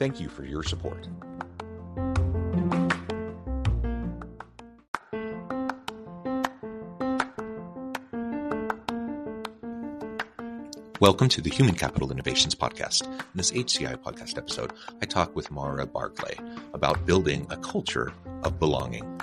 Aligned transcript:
Thank 0.00 0.18
you 0.18 0.30
for 0.30 0.46
your 0.46 0.62
support. 0.62 1.06
Welcome 11.00 11.28
to 11.28 11.42
the 11.42 11.50
Human 11.50 11.74
Capital 11.74 12.10
Innovations 12.10 12.54
Podcast. 12.54 13.06
In 13.06 13.20
this 13.34 13.50
HCI 13.50 13.98
podcast 13.98 14.38
episode, 14.38 14.72
I 15.02 15.04
talk 15.04 15.36
with 15.36 15.50
Maura 15.50 15.84
Barclay 15.86 16.38
about 16.72 17.04
building 17.04 17.46
a 17.50 17.58
culture 17.58 18.10
of 18.42 18.58
belonging. 18.58 19.19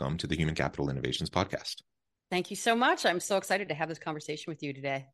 Welcome 0.00 0.16
to 0.16 0.26
the 0.26 0.36
Human 0.36 0.54
Capital 0.54 0.88
Innovations 0.88 1.28
Podcast. 1.28 1.82
Thank 2.30 2.48
you 2.48 2.56
so 2.56 2.74
much. 2.74 3.04
I'm 3.04 3.20
so 3.20 3.36
excited 3.36 3.68
to 3.68 3.74
have 3.74 3.90
this 3.90 3.98
conversation 3.98 4.50
with 4.50 4.62
you 4.62 4.72
today. 4.72 5.06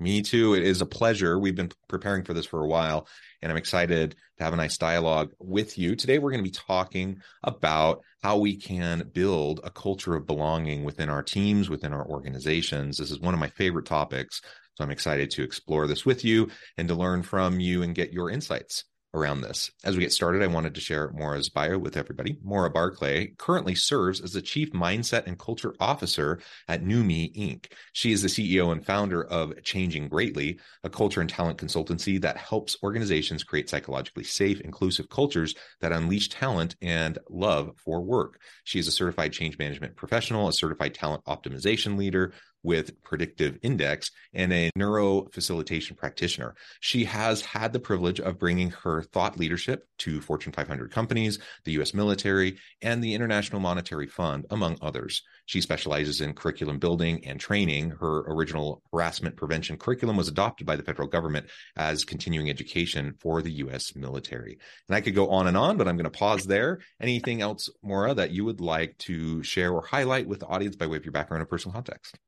Me 0.00 0.22
too. 0.22 0.54
It 0.54 0.62
is 0.62 0.80
a 0.80 0.86
pleasure. 0.86 1.38
We've 1.38 1.54
been 1.54 1.70
preparing 1.88 2.24
for 2.24 2.32
this 2.32 2.46
for 2.46 2.62
a 2.64 2.66
while, 2.66 3.06
and 3.42 3.52
I'm 3.52 3.58
excited 3.58 4.16
to 4.38 4.44
have 4.44 4.54
a 4.54 4.56
nice 4.56 4.78
dialogue 4.78 5.32
with 5.38 5.76
you. 5.76 5.94
Today, 5.94 6.18
we're 6.18 6.30
going 6.30 6.42
to 6.42 6.50
be 6.50 6.56
talking 6.56 7.20
about 7.42 8.02
how 8.22 8.38
we 8.38 8.56
can 8.56 9.10
build 9.12 9.60
a 9.62 9.70
culture 9.70 10.14
of 10.14 10.26
belonging 10.26 10.84
within 10.84 11.10
our 11.10 11.22
teams, 11.22 11.68
within 11.68 11.92
our 11.92 12.06
organizations. 12.06 12.96
This 12.96 13.10
is 13.10 13.20
one 13.20 13.34
of 13.34 13.40
my 13.40 13.48
favorite 13.48 13.86
topics. 13.86 14.40
So 14.76 14.84
I'm 14.84 14.90
excited 14.90 15.30
to 15.32 15.42
explore 15.42 15.86
this 15.86 16.06
with 16.06 16.24
you 16.24 16.48
and 16.78 16.88
to 16.88 16.94
learn 16.94 17.24
from 17.24 17.60
you 17.60 17.82
and 17.82 17.94
get 17.94 18.12
your 18.12 18.30
insights 18.30 18.84
around 19.14 19.40
this. 19.40 19.70
As 19.84 19.96
we 19.96 20.02
get 20.02 20.12
started, 20.12 20.42
I 20.42 20.48
wanted 20.48 20.74
to 20.74 20.80
share 20.80 21.10
Maura's 21.12 21.48
bio 21.48 21.78
with 21.78 21.96
everybody. 21.96 22.36
Maura 22.42 22.68
Barclay 22.68 23.28
currently 23.38 23.74
serves 23.74 24.20
as 24.20 24.32
the 24.32 24.42
Chief 24.42 24.72
Mindset 24.72 25.26
and 25.26 25.38
Culture 25.38 25.74
Officer 25.80 26.40
at 26.68 26.84
nuMee 26.84 27.34
Inc. 27.36 27.66
She 27.92 28.12
is 28.12 28.22
the 28.22 28.28
CEO 28.28 28.72
and 28.72 28.84
founder 28.84 29.24
of 29.24 29.62
Changing 29.62 30.08
Greatly, 30.08 30.58
a 30.82 30.90
culture 30.90 31.20
and 31.20 31.30
talent 31.30 31.58
consultancy 31.58 32.20
that 32.20 32.36
helps 32.36 32.76
organizations 32.82 33.44
create 33.44 33.70
psychologically 33.70 34.24
safe, 34.24 34.60
inclusive 34.60 35.08
cultures 35.08 35.54
that 35.80 35.92
unleash 35.92 36.28
talent 36.28 36.74
and 36.82 37.18
love 37.30 37.70
for 37.76 38.02
work. 38.02 38.40
She 38.64 38.78
is 38.78 38.88
a 38.88 38.92
certified 38.92 39.32
change 39.32 39.58
management 39.58 39.96
professional, 39.96 40.48
a 40.48 40.52
certified 40.52 40.94
talent 40.94 41.24
optimization 41.24 41.96
leader, 41.96 42.32
with 42.64 43.00
Predictive 43.02 43.58
Index 43.62 44.10
and 44.32 44.52
a 44.52 44.70
neurofacilitation 44.76 45.96
practitioner. 45.96 46.56
She 46.80 47.04
has 47.04 47.42
had 47.42 47.72
the 47.72 47.78
privilege 47.78 48.18
of 48.18 48.38
bringing 48.38 48.70
her 48.70 49.02
thought 49.02 49.38
leadership 49.38 49.86
to 49.98 50.20
Fortune 50.20 50.52
500 50.52 50.90
companies, 50.90 51.38
the 51.64 51.72
US 51.80 51.94
military, 51.94 52.56
and 52.82 53.04
the 53.04 53.14
International 53.14 53.60
Monetary 53.60 54.08
Fund, 54.08 54.46
among 54.50 54.78
others. 54.82 55.22
She 55.46 55.60
specializes 55.60 56.20
in 56.20 56.32
curriculum 56.32 56.78
building 56.78 57.24
and 57.26 57.38
training. 57.38 57.90
Her 57.90 58.20
original 58.32 58.82
harassment 58.92 59.36
prevention 59.36 59.76
curriculum 59.76 60.16
was 60.16 60.28
adopted 60.28 60.66
by 60.66 60.76
the 60.76 60.82
federal 60.82 61.06
government 61.06 61.46
as 61.76 62.04
continuing 62.04 62.48
education 62.48 63.14
for 63.20 63.42
the 63.42 63.52
US 63.52 63.94
military. 63.94 64.58
And 64.88 64.96
I 64.96 65.02
could 65.02 65.14
go 65.14 65.28
on 65.28 65.46
and 65.46 65.56
on, 65.56 65.76
but 65.76 65.86
I'm 65.86 65.96
going 65.96 66.04
to 66.04 66.18
pause 66.18 66.46
there. 66.46 66.80
Anything 67.00 67.42
else, 67.42 67.68
Maura, 67.82 68.14
that 68.14 68.30
you 68.30 68.44
would 68.44 68.60
like 68.60 68.96
to 68.98 69.42
share 69.42 69.72
or 69.72 69.82
highlight 69.82 70.26
with 70.26 70.40
the 70.40 70.46
audience 70.46 70.76
by 70.76 70.86
way 70.86 70.96
of 70.96 71.04
your 71.04 71.12
background 71.12 71.42
and 71.42 71.48
personal 71.48 71.74
context? 71.74 72.18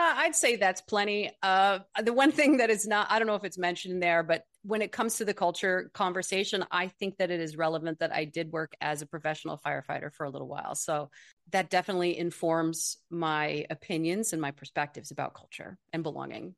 Uh, 0.00 0.14
I'd 0.16 0.34
say 0.34 0.56
that's 0.56 0.80
plenty. 0.80 1.30
Uh, 1.42 1.80
the 2.02 2.14
one 2.14 2.32
thing 2.32 2.56
that 2.56 2.70
is 2.70 2.86
not, 2.86 3.08
I 3.10 3.18
don't 3.18 3.28
know 3.28 3.34
if 3.34 3.44
it's 3.44 3.58
mentioned 3.58 4.02
there, 4.02 4.22
but 4.22 4.44
when 4.62 4.80
it 4.80 4.92
comes 4.92 5.16
to 5.16 5.26
the 5.26 5.34
culture 5.34 5.90
conversation, 5.92 6.64
I 6.70 6.88
think 6.88 7.18
that 7.18 7.30
it 7.30 7.38
is 7.38 7.54
relevant 7.54 7.98
that 7.98 8.10
I 8.10 8.24
did 8.24 8.50
work 8.50 8.72
as 8.80 9.02
a 9.02 9.06
professional 9.06 9.58
firefighter 9.58 10.10
for 10.10 10.24
a 10.24 10.30
little 10.30 10.48
while. 10.48 10.74
So 10.74 11.10
that 11.50 11.68
definitely 11.68 12.16
informs 12.16 12.96
my 13.10 13.66
opinions 13.68 14.32
and 14.32 14.40
my 14.40 14.52
perspectives 14.52 15.10
about 15.10 15.34
culture 15.34 15.76
and 15.92 16.02
belonging. 16.02 16.54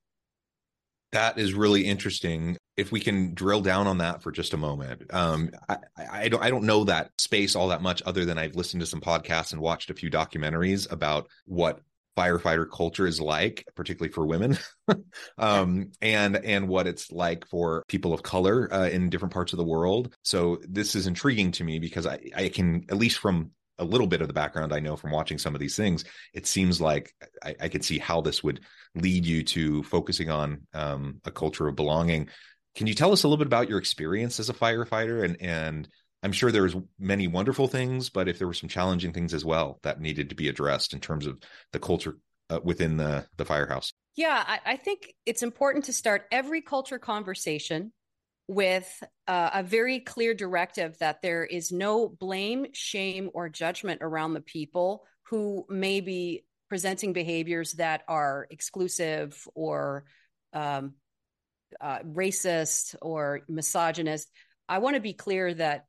That 1.11 1.37
is 1.37 1.53
really 1.53 1.85
interesting. 1.85 2.57
If 2.77 2.93
we 2.93 3.01
can 3.01 3.35
drill 3.35 3.61
down 3.61 3.89
on 3.89 3.99
that 3.99 4.23
for 4.23 4.31
just 4.31 4.55
a 4.55 4.57
moment, 4.57 5.13
um, 5.13 5.51
I, 5.69 5.79
I, 6.13 6.29
don't 6.29 6.43
I 6.45 6.49
don't 6.49 6.65
know 6.65 6.85
that 6.85 7.11
space 7.19 7.57
all 7.57 7.69
that 7.69 7.83
much, 7.83 8.03
other 8.07 8.25
than 8.25 8.39
I've 8.39 8.55
listened 8.55 8.83
to 8.83 8.87
some 8.87 9.01
podcasts 9.01 9.53
and 9.53 9.61
watched 9.61 9.91
a 9.91 9.95
few 9.95 10.11
documentaries 10.11 10.91
about 10.91 11.29
what 11.45 11.81
firefighter 12.17 12.67
culture 12.71 13.06
is 13.06 13.21
like, 13.21 13.65
particularly 13.75 14.12
for 14.12 14.27
women, 14.27 14.59
um, 15.39 15.93
and 16.00 16.37
and 16.37 16.69
what 16.69 16.87
it's 16.87 17.11
like 17.11 17.47
for 17.49 17.84
people 17.89 18.12
of 18.12 18.23
color 18.23 18.73
uh, 18.73 18.89
in 18.89 19.11
different 19.11 19.34
parts 19.34 19.53
of 19.53 19.56
the 19.56 19.65
world. 19.65 20.15
So 20.23 20.59
this 20.69 20.95
is 20.95 21.06
intriguing 21.06 21.53
to 21.53 21.65
me 21.65 21.78
because 21.78 22.06
I, 22.06 22.21
I 22.34 22.49
can 22.49 22.84
at 22.89 22.99
least 22.99 23.19
from 23.19 23.53
a 23.78 23.84
little 23.84 24.06
bit 24.06 24.21
of 24.21 24.28
the 24.28 24.34
background 24.34 24.73
I 24.73 24.81
know 24.81 24.97
from 24.97 25.11
watching 25.11 25.39
some 25.39 25.55
of 25.55 25.61
these 25.61 25.77
things, 25.77 26.05
it 26.34 26.47
seems 26.47 26.81
like 26.81 27.15
I, 27.43 27.56
I 27.61 27.69
could 27.69 27.84
see 27.84 27.99
how 27.99 28.21
this 28.21 28.43
would 28.43 28.61
lead 28.94 29.25
you 29.25 29.43
to 29.44 29.83
focusing 29.84 30.31
on 30.31 30.67
um, 30.75 31.21
a 31.25 31.31
culture 31.31 31.67
of 31.69 31.77
belonging. 31.77 32.29
Can 32.75 32.87
you 32.87 32.94
tell 32.94 33.12
us 33.12 33.23
a 33.23 33.29
little 33.29 33.39
bit 33.39 33.47
about 33.47 33.69
your 33.69 33.79
experience 33.79 34.39
as 34.41 34.49
a 34.49 34.55
firefighter 34.55 35.25
and 35.25 35.41
and 35.41 35.89
I'm 36.22 36.33
sure 36.33 36.53
there 36.53 36.62
was 36.62 36.77
many 36.99 37.27
wonderful 37.27 37.69
things, 37.69 38.09
but 38.09 38.28
if 38.28 38.38
there 38.38 38.47
were 38.47 38.55
some 38.55 38.69
challenging 38.69 39.12
things 39.12 39.34
as 39.34 39.44
well 39.44 39.81
that 39.83 40.00
needed 40.00 40.28
to 40.28 40.34
be 40.34 40.49
addressed 40.49 40.93
in 40.93 41.00
terms 41.00 41.27
of 41.27 41.38
the 41.72 41.81
culture 41.81 42.16
uh, 42.50 42.60
within 42.62 42.97
the 42.97 43.27
the 43.37 43.44
firehouse. 43.44 43.93
Yeah, 44.15 44.44
I, 44.47 44.72
I, 44.72 44.77
think 44.77 45.15
it's 45.25 45.43
important 45.43 45.87
to 45.87 45.93
start 45.93 46.27
every 46.31 46.61
culture 46.61 46.99
conversation 46.99 47.93
with 48.47 49.03
uh, 49.27 49.50
a 49.55 49.62
very 49.62 50.00
clear 50.00 50.34
directive 50.34 50.99
that 50.99 51.22
there 51.22 51.44
is 51.44 51.72
no 51.72 52.09
blame, 52.09 52.66
shame, 52.75 53.31
or 53.32 53.49
judgment 53.49 54.00
around 54.03 54.34
the 54.34 54.43
people 54.43 55.05
who 55.28 55.65
may 55.71 56.00
be 56.03 56.44
presenting 56.69 57.15
behaviors 57.15 57.72
that 57.75 58.03
are 58.06 58.47
exclusive 58.50 59.47
or 59.55 60.05
um, 60.53 60.94
uh, 61.81 62.00
racist 62.00 62.97
or 63.00 63.41
misogynist. 63.49 64.31
I 64.69 64.79
want 64.79 64.97
to 64.97 65.00
be 65.00 65.14
clear 65.14 65.55
that 65.55 65.87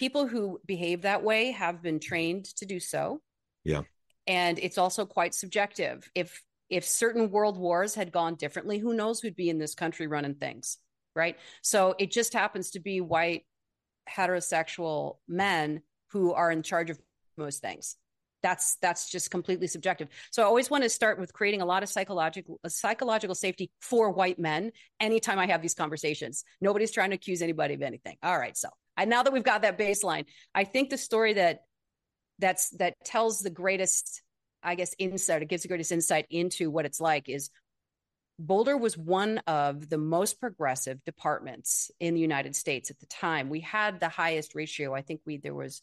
people 0.00 0.26
who 0.26 0.58
behave 0.64 1.02
that 1.02 1.22
way 1.22 1.50
have 1.50 1.82
been 1.82 2.00
trained 2.00 2.46
to 2.46 2.64
do 2.64 2.80
so. 2.80 3.20
Yeah. 3.64 3.82
And 4.26 4.58
it's 4.58 4.78
also 4.78 5.04
quite 5.04 5.34
subjective. 5.34 6.10
If 6.14 6.42
if 6.70 6.86
certain 6.86 7.30
world 7.30 7.58
wars 7.58 7.94
had 7.94 8.10
gone 8.10 8.36
differently, 8.36 8.78
who 8.78 8.94
knows 8.94 9.20
who'd 9.20 9.36
be 9.36 9.50
in 9.50 9.58
this 9.58 9.74
country 9.74 10.06
running 10.06 10.36
things, 10.36 10.78
right? 11.14 11.36
So 11.62 11.94
it 11.98 12.10
just 12.10 12.32
happens 12.32 12.70
to 12.70 12.80
be 12.80 13.02
white 13.02 13.44
heterosexual 14.08 15.16
men 15.28 15.82
who 16.12 16.32
are 16.32 16.50
in 16.50 16.62
charge 16.62 16.88
of 16.88 16.98
most 17.36 17.60
things 17.60 17.96
that's 18.42 18.76
that's 18.80 19.10
just 19.10 19.30
completely 19.30 19.66
subjective 19.66 20.08
so 20.30 20.42
i 20.42 20.46
always 20.46 20.70
want 20.70 20.82
to 20.82 20.88
start 20.88 21.18
with 21.18 21.32
creating 21.32 21.60
a 21.60 21.64
lot 21.64 21.82
of 21.82 21.88
psychological 21.88 22.58
psychological 22.66 23.34
safety 23.34 23.70
for 23.80 24.10
white 24.10 24.38
men 24.38 24.72
anytime 24.98 25.38
i 25.38 25.46
have 25.46 25.62
these 25.62 25.74
conversations 25.74 26.44
nobody's 26.60 26.90
trying 26.90 27.10
to 27.10 27.16
accuse 27.16 27.42
anybody 27.42 27.74
of 27.74 27.82
anything 27.82 28.16
all 28.22 28.38
right 28.38 28.56
so 28.56 28.68
and 29.00 29.10
now 29.10 29.22
that 29.22 29.32
we've 29.32 29.42
got 29.42 29.62
that 29.62 29.78
baseline, 29.78 30.26
I 30.54 30.64
think 30.64 30.90
the 30.90 30.98
story 30.98 31.34
that 31.34 31.60
that's 32.38 32.70
that 32.70 32.94
tells 33.04 33.40
the 33.40 33.50
greatest, 33.50 34.22
I 34.62 34.74
guess, 34.74 34.94
insight, 34.98 35.42
it 35.42 35.48
gives 35.48 35.62
the 35.62 35.68
greatest 35.68 35.92
insight 35.92 36.26
into 36.30 36.70
what 36.70 36.86
it's 36.86 37.00
like 37.00 37.28
is 37.28 37.50
Boulder 38.38 38.76
was 38.76 38.96
one 38.96 39.38
of 39.46 39.90
the 39.90 39.98
most 39.98 40.40
progressive 40.40 41.04
departments 41.04 41.90
in 42.00 42.14
the 42.14 42.20
United 42.20 42.56
States 42.56 42.90
at 42.90 42.98
the 42.98 43.06
time. 43.06 43.50
We 43.50 43.60
had 43.60 44.00
the 44.00 44.08
highest 44.08 44.54
ratio. 44.54 44.94
I 44.94 45.02
think 45.02 45.20
we 45.26 45.36
there 45.36 45.54
was 45.54 45.82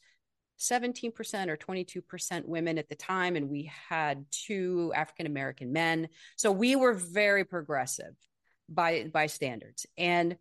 17% 0.59 1.13
or 1.49 1.57
22% 1.57 2.45
women 2.45 2.79
at 2.79 2.89
the 2.89 2.95
time, 2.95 3.35
and 3.35 3.47
we 3.47 3.71
had 3.89 4.25
two 4.31 4.91
African 4.95 5.27
American 5.27 5.71
men. 5.71 6.07
So 6.35 6.51
we 6.51 6.75
were 6.75 6.93
very 6.93 7.45
progressive 7.45 8.15
by 8.67 9.09
by 9.13 9.27
standards. 9.27 9.85
And 9.95 10.37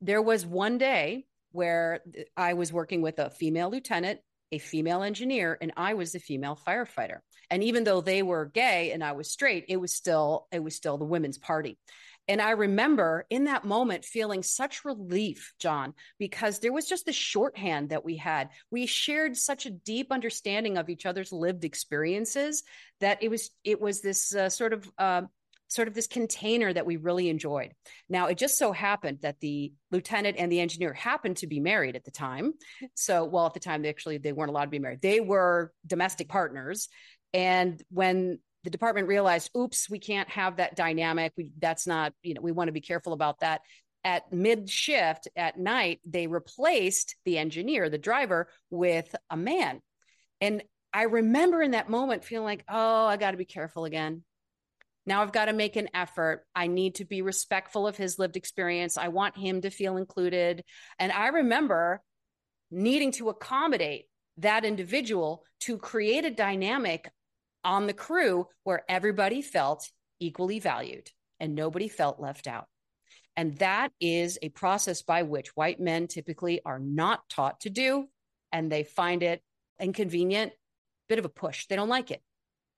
there 0.00 0.22
was 0.22 0.46
one 0.46 0.78
day 0.78 1.26
where 1.52 2.00
I 2.36 2.54
was 2.54 2.72
working 2.72 3.02
with 3.02 3.18
a 3.18 3.30
female 3.30 3.70
lieutenant, 3.70 4.20
a 4.52 4.58
female 4.58 5.02
engineer, 5.02 5.56
and 5.60 5.72
I 5.76 5.94
was 5.94 6.12
the 6.12 6.18
female 6.18 6.58
firefighter. 6.66 7.18
And 7.50 7.64
even 7.64 7.84
though 7.84 8.00
they 8.00 8.22
were 8.22 8.46
gay 8.46 8.92
and 8.92 9.02
i 9.02 9.12
was 9.12 9.30
straight 9.30 9.64
it 9.68 9.76
was 9.76 9.92
still 9.92 10.46
it 10.52 10.62
was 10.62 10.76
still 10.76 10.98
the 10.98 11.04
women's 11.04 11.38
party. 11.38 11.78
And 12.28 12.40
i 12.40 12.50
remember 12.50 13.26
in 13.28 13.44
that 13.44 13.64
moment 13.64 14.04
feeling 14.04 14.42
such 14.42 14.84
relief 14.84 15.52
john 15.58 15.94
because 16.18 16.60
there 16.60 16.72
was 16.72 16.86
just 16.86 17.06
the 17.06 17.12
shorthand 17.12 17.90
that 17.90 18.04
we 18.04 18.16
had. 18.16 18.50
We 18.70 18.86
shared 18.86 19.36
such 19.36 19.66
a 19.66 19.70
deep 19.70 20.12
understanding 20.12 20.78
of 20.78 20.88
each 20.88 21.06
other's 21.06 21.32
lived 21.32 21.64
experiences 21.64 22.62
that 23.00 23.22
it 23.22 23.30
was 23.30 23.50
it 23.64 23.80
was 23.80 24.00
this 24.00 24.34
uh, 24.34 24.48
sort 24.48 24.72
of 24.72 24.90
uh, 24.96 25.22
sort 25.70 25.88
of 25.88 25.94
this 25.94 26.06
container 26.06 26.72
that 26.72 26.84
we 26.84 26.96
really 26.96 27.28
enjoyed. 27.28 27.72
Now, 28.08 28.26
it 28.26 28.36
just 28.36 28.58
so 28.58 28.72
happened 28.72 29.20
that 29.22 29.40
the 29.40 29.72
lieutenant 29.90 30.36
and 30.36 30.50
the 30.50 30.60
engineer 30.60 30.92
happened 30.92 31.38
to 31.38 31.46
be 31.46 31.60
married 31.60 31.96
at 31.96 32.04
the 32.04 32.10
time. 32.10 32.52
So, 32.94 33.24
well, 33.24 33.46
at 33.46 33.54
the 33.54 33.60
time, 33.60 33.82
they 33.82 33.88
actually 33.88 34.18
they 34.18 34.32
weren't 34.32 34.50
allowed 34.50 34.64
to 34.64 34.70
be 34.70 34.78
married. 34.80 35.00
They 35.00 35.20
were 35.20 35.72
domestic 35.86 36.28
partners, 36.28 36.88
and 37.32 37.82
when 37.90 38.40
the 38.64 38.70
department 38.70 39.08
realized, 39.08 39.50
oops, 39.56 39.88
we 39.88 39.98
can't 39.98 40.28
have 40.28 40.56
that 40.56 40.76
dynamic. 40.76 41.32
We, 41.36 41.52
that's 41.58 41.86
not, 41.86 42.12
you 42.22 42.34
know, 42.34 42.42
we 42.42 42.52
want 42.52 42.68
to 42.68 42.72
be 42.72 42.80
careful 42.80 43.12
about 43.12 43.40
that. 43.40 43.62
At 44.04 44.32
mid 44.32 44.68
shift 44.68 45.28
at 45.36 45.58
night, 45.58 46.00
they 46.06 46.26
replaced 46.26 47.16
the 47.24 47.38
engineer, 47.38 47.88
the 47.88 47.98
driver, 47.98 48.48
with 48.70 49.14
a 49.30 49.36
man. 49.36 49.80
And 50.40 50.62
I 50.92 51.04
remember 51.04 51.62
in 51.62 51.70
that 51.72 51.88
moment 51.88 52.24
feeling 52.24 52.44
like, 52.44 52.64
oh, 52.68 53.06
I 53.06 53.16
got 53.16 53.30
to 53.30 53.36
be 53.36 53.44
careful 53.44 53.84
again. 53.84 54.24
Now 55.06 55.22
I've 55.22 55.32
got 55.32 55.46
to 55.46 55.52
make 55.52 55.76
an 55.76 55.88
effort. 55.94 56.44
I 56.54 56.66
need 56.66 56.96
to 56.96 57.04
be 57.04 57.22
respectful 57.22 57.86
of 57.86 57.96
his 57.96 58.18
lived 58.18 58.36
experience. 58.36 58.98
I 58.98 59.08
want 59.08 59.36
him 59.36 59.62
to 59.62 59.70
feel 59.70 59.96
included. 59.96 60.62
And 60.98 61.10
I 61.10 61.28
remember 61.28 62.02
needing 62.70 63.12
to 63.12 63.28
accommodate 63.28 64.06
that 64.38 64.64
individual 64.64 65.44
to 65.60 65.78
create 65.78 66.24
a 66.24 66.30
dynamic 66.30 67.10
on 67.64 67.86
the 67.86 67.92
crew 67.92 68.46
where 68.64 68.84
everybody 68.88 69.42
felt 69.42 69.90
equally 70.18 70.58
valued 70.58 71.10
and 71.38 71.54
nobody 71.54 71.88
felt 71.88 72.20
left 72.20 72.46
out. 72.46 72.66
And 73.36 73.56
that 73.58 73.92
is 74.00 74.38
a 74.42 74.50
process 74.50 75.02
by 75.02 75.22
which 75.22 75.56
white 75.56 75.80
men 75.80 76.06
typically 76.06 76.60
are 76.64 76.78
not 76.78 77.28
taught 77.30 77.60
to 77.60 77.70
do, 77.70 78.06
and 78.52 78.70
they 78.70 78.82
find 78.82 79.22
it 79.22 79.42
inconvenient, 79.80 80.52
bit 81.08 81.18
of 81.18 81.24
a 81.24 81.30
push. 81.30 81.66
They 81.66 81.76
don't 81.76 81.88
like 81.88 82.10
it. 82.10 82.22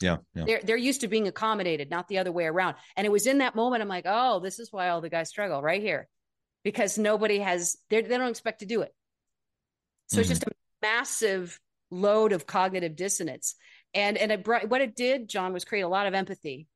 Yeah, 0.03 0.19
yeah. 0.35 0.45
They're 0.45 0.61
they're 0.63 0.77
used 0.77 1.03
to 1.03 1.09
being 1.09 1.29
accommodated, 1.29 1.91
not 1.91 2.09
the 2.09 2.19
other 2.19 2.33
way 2.33 2.45
around. 2.47 2.77
And 2.97 3.07
it 3.07 3.11
was 3.11 3.27
in 3.27 3.39
that 3.39 3.55
moment 3.55 3.83
I'm 3.83 3.89
like, 3.89 4.07
oh, 4.07 4.41
this 4.41 4.59
is 4.59 4.73
why 4.73 4.89
all 4.89 5.01
the 5.01 5.09
guys 5.09 5.29
struggle 5.29 5.63
right 5.63 5.81
here, 5.81 6.09
because 6.65 6.99
nobody 6.99 7.39
has 7.39 7.77
they 7.91 8.01
they 8.03 8.19
don't 8.19 8.31
expect 8.31 8.61
to 8.61 8.67
do 8.67 8.83
it. 8.83 8.95
So 10.07 10.17
mm-hmm. 10.17 10.21
it's 10.21 10.29
just 10.29 10.43
a 10.43 10.51
massive 10.83 11.59
load 11.93 12.33
of 12.33 12.47
cognitive 12.47 12.97
dissonance 12.97 13.55
and 13.95 14.17
and 14.17 14.33
it 14.33 14.43
brought 14.43 14.69
what 14.69 14.81
it 14.81 14.97
did 14.97 15.29
john 15.29 15.53
was 15.53 15.65
create 15.65 15.83
a 15.83 15.89
lot 15.89 16.07
of 16.07 16.15
empathy 16.15 16.67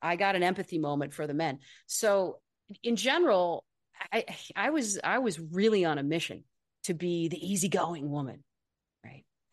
i 0.00 0.16
got 0.16 0.34
an 0.34 0.42
empathy 0.42 0.78
moment 0.78 1.12
for 1.12 1.26
the 1.26 1.34
men 1.34 1.58
so 1.86 2.38
in 2.82 2.96
general 2.96 3.64
i 4.12 4.24
i 4.56 4.70
was 4.70 4.98
i 5.04 5.18
was 5.18 5.38
really 5.38 5.84
on 5.84 5.98
a 5.98 6.02
mission 6.02 6.42
to 6.84 6.94
be 6.94 7.28
the 7.28 7.36
easygoing 7.46 8.10
woman 8.10 8.42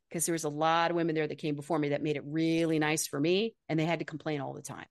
because 0.10 0.26
there 0.26 0.34
was 0.34 0.44
a 0.44 0.50
lot 0.50 0.92
of 0.92 0.96
women 0.96 1.16
there 1.16 1.28
that 1.28 1.38
came 1.38 1.56
before 1.56 1.80
me 1.80 1.90
that 1.90 2.04
made 2.04 2.16
it 2.16 2.24
really 2.26 2.80
nice 2.80 3.08
for 3.08 3.20
me 3.20 3.54
and 3.68 3.80
they 3.80 3.86
had 3.86 4.00
to 4.00 4.06
complain 4.06 4.42
all 4.42 4.54
the 4.54 4.62
time 4.62 4.86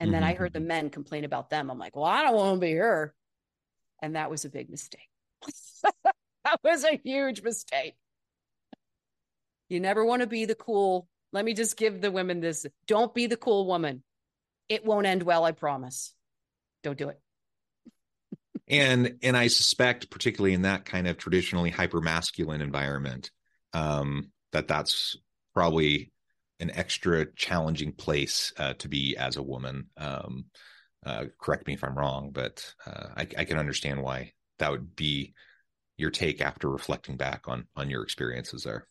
and 0.00 0.08
mm-hmm. 0.08 0.14
then 0.14 0.22
i 0.22 0.34
heard 0.34 0.52
the 0.52 0.58
mm-hmm. 0.58 0.68
men 0.68 0.90
complain 0.90 1.24
about 1.24 1.50
them 1.50 1.70
i'm 1.70 1.78
like 1.78 1.96
well 1.96 2.04
i 2.04 2.22
don't 2.22 2.34
want 2.34 2.56
to 2.56 2.60
be 2.60 2.68
here 2.68 3.14
and 4.00 4.16
that 4.16 4.30
was 4.30 4.44
a 4.44 4.50
big 4.50 4.70
mistake 4.70 5.08
that 6.44 6.60
was 6.62 6.84
a 6.84 7.00
huge 7.04 7.42
mistake 7.42 7.94
you 9.68 9.80
never 9.80 10.04
want 10.04 10.20
to 10.20 10.28
be 10.28 10.44
the 10.44 10.54
cool 10.54 11.08
let 11.32 11.44
me 11.44 11.54
just 11.54 11.76
give 11.76 12.00
the 12.00 12.10
women 12.10 12.40
this 12.40 12.66
don't 12.86 13.14
be 13.14 13.26
the 13.26 13.36
cool 13.36 13.66
woman. 13.66 14.02
It 14.68 14.84
won't 14.84 15.06
end 15.06 15.22
well, 15.22 15.44
I 15.44 15.52
promise. 15.52 16.14
Don't 16.82 16.98
do 16.98 17.08
it. 17.08 17.18
and 18.68 19.18
and 19.22 19.36
I 19.36 19.48
suspect, 19.48 20.10
particularly 20.10 20.54
in 20.54 20.62
that 20.62 20.84
kind 20.84 21.08
of 21.08 21.16
traditionally 21.16 21.70
hyper 21.70 22.00
masculine 22.00 22.60
environment, 22.60 23.30
um, 23.72 24.30
that 24.52 24.68
that's 24.68 25.16
probably 25.54 26.12
an 26.60 26.70
extra 26.70 27.26
challenging 27.34 27.92
place 27.92 28.52
uh, 28.58 28.74
to 28.74 28.88
be 28.88 29.16
as 29.16 29.36
a 29.36 29.42
woman. 29.42 29.88
Um, 29.96 30.46
uh, 31.04 31.24
correct 31.40 31.66
me 31.66 31.74
if 31.74 31.82
I'm 31.82 31.98
wrong, 31.98 32.30
but 32.32 32.72
uh, 32.86 33.08
I, 33.16 33.22
I, 33.36 33.44
can 33.44 33.58
understand 33.58 34.00
why 34.00 34.32
that 34.60 34.70
would 34.70 34.94
be 34.94 35.34
your 35.96 36.10
take 36.10 36.40
after 36.40 36.70
reflecting 36.70 37.16
back 37.16 37.48
on 37.48 37.66
on 37.74 37.90
your 37.90 38.04
experiences 38.04 38.62
there. 38.62 38.86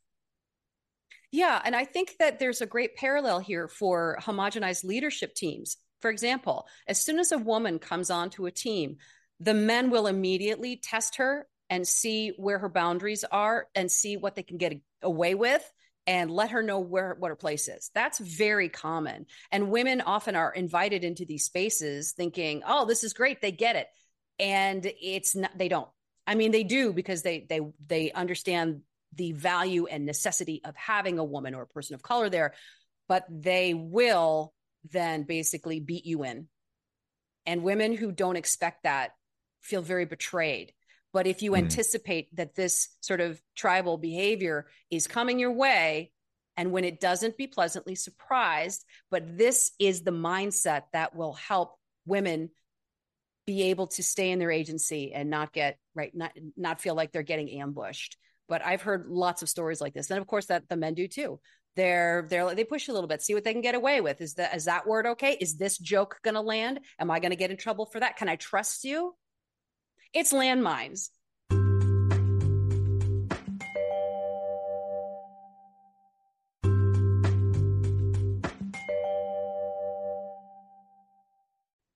Yeah. 1.32 1.62
And 1.64 1.76
I 1.76 1.86
think 1.86 2.16
that 2.20 2.40
there's 2.40 2.62
a 2.62 2.66
great 2.66 2.98
parallel 2.98 3.40
here 3.40 3.70
for 3.70 4.18
homogenized 4.22 4.84
leadership 4.84 5.34
teams. 5.34 5.78
For 6.02 6.12
example, 6.12 6.68
as 6.88 7.02
soon 7.02 7.20
as 7.20 7.32
a 7.32 7.38
woman 7.38 7.80
comes 7.80 8.10
onto 8.10 8.46
a 8.46 8.52
team, 8.52 8.98
the 9.40 9.54
men 9.54 9.90
will 9.90 10.08
immediately 10.08 10.76
test 10.76 11.16
her 11.18 11.48
and 11.70 11.88
see 11.88 12.34
where 12.36 12.60
her 12.60 12.70
boundaries 12.70 13.24
are 13.24 13.68
and 13.76 13.90
see 13.90 14.18
what 14.18 14.36
they 14.36 14.44
can 14.44 14.58
get 14.58 14.74
away 15.02 15.36
with 15.36 15.64
and 16.08 16.32
let 16.32 16.52
her 16.52 16.64
know 16.64 16.80
where 16.80 17.16
what 17.20 17.30
her 17.30 17.36
place 17.36 17.68
is. 17.68 17.92
That's 17.94 18.18
very 18.20 18.70
common. 18.70 19.28
And 19.52 19.70
women 19.70 20.02
often 20.02 20.36
are 20.36 20.52
invited 20.52 21.04
into 21.04 21.26
these 21.26 21.46
spaces 21.46 22.14
thinking, 22.14 22.64
"Oh, 22.66 22.86
this 22.86 23.04
is 23.04 23.14
great. 23.14 23.42
They 23.42 23.52
get 23.52 23.76
it." 23.76 23.88
And 24.40 24.92
it's 25.02 25.36
not 25.36 25.58
they 25.58 25.70
don't. 25.70 25.90
I 26.26 26.36
mean, 26.36 26.52
they 26.52 26.64
do 26.64 26.94
because 26.94 27.22
they 27.22 27.46
they 27.48 27.62
they 27.86 28.12
understand 28.12 28.82
the 29.14 29.34
value 29.34 29.88
and 29.88 30.06
necessity 30.06 30.62
of 30.64 30.76
having 30.76 31.20
a 31.20 31.24
woman 31.24 31.54
or 31.54 31.64
a 31.64 31.68
person 31.68 31.96
of 31.96 32.02
color 32.02 32.30
there, 32.30 32.54
but 33.08 33.26
they 33.30 33.74
will 33.74 34.54
then 34.90 35.24
basically 35.24 35.80
beat 35.80 36.06
you 36.06 36.24
in. 36.24 36.48
And 37.46 37.64
women 37.64 37.96
who 37.96 38.12
don't 38.12 38.36
expect 38.36 38.84
that 38.84 39.12
feel 39.62 39.82
very 39.82 40.06
betrayed. 40.06 40.74
But 41.14 41.28
if 41.28 41.42
you 41.42 41.52
mm. 41.52 41.58
anticipate 41.58 42.36
that 42.36 42.56
this 42.56 42.90
sort 43.02 43.22
of 43.22 43.42
tribal 43.56 43.98
behavior 43.98 44.68
is 44.90 45.08
coming 45.08 45.40
your 45.40 45.52
way, 45.52 46.12
and 46.58 46.72
when 46.72 46.84
it 46.84 47.00
doesn't, 47.00 47.38
be 47.38 47.48
pleasantly 47.48 47.96
surprised. 47.96 48.86
But 49.10 49.38
this 49.38 49.72
is 49.80 50.04
the 50.04 50.12
mindset 50.12 50.84
that 50.94 51.16
will 51.16 51.34
help 51.34 51.76
women 52.06 52.50
be 53.48 53.64
able 53.64 53.88
to 53.88 54.04
stay 54.04 54.32
in 54.32 54.40
their 54.40 54.52
agency 54.52 55.14
and 55.14 55.30
not 55.30 55.52
get 55.52 55.78
right, 55.96 56.14
not 56.14 56.32
not 56.56 56.82
feel 56.82 56.96
like 56.96 57.12
they're 57.12 57.24
getting 57.24 57.50
ambushed 57.60 58.18
but 58.52 58.66
I've 58.66 58.82
heard 58.82 59.08
lots 59.08 59.42
of 59.42 59.48
stories 59.48 59.80
like 59.80 59.94
this. 59.94 60.12
And 60.12 60.20
of 60.20 60.28
course 60.28 60.48
that 60.48 60.68
the 60.68 60.76
men 60.76 60.94
do 60.94 61.08
too. 61.08 61.40
They're 61.78 62.28
they're 62.30 62.54
they 62.54 62.66
push 62.66 62.90
a 62.90 62.92
little 62.92 63.08
bit, 63.08 63.22
see 63.22 63.34
what 63.34 63.46
they 63.46 63.54
can 63.54 63.62
get 63.62 63.76
away 63.76 64.02
with. 64.02 64.20
Is 64.20 64.34
that 64.34 64.54
is 64.54 64.66
that 64.66 64.86
word 64.86 65.06
okay? 65.06 65.38
Is 65.40 65.56
this 65.56 65.78
joke 65.78 66.20
gonna 66.22 66.42
land? 66.42 66.82
Am 67.00 67.10
I 67.10 67.22
gonna 67.22 67.38
get 67.38 67.50
in 67.50 67.56
trouble 67.56 67.86
for 67.86 68.02
that? 68.02 68.18
Can 68.18 68.28
I 68.28 68.36
trust 68.36 68.84
you? 68.84 69.16
It's 70.14 70.34
landmines. 70.34 71.10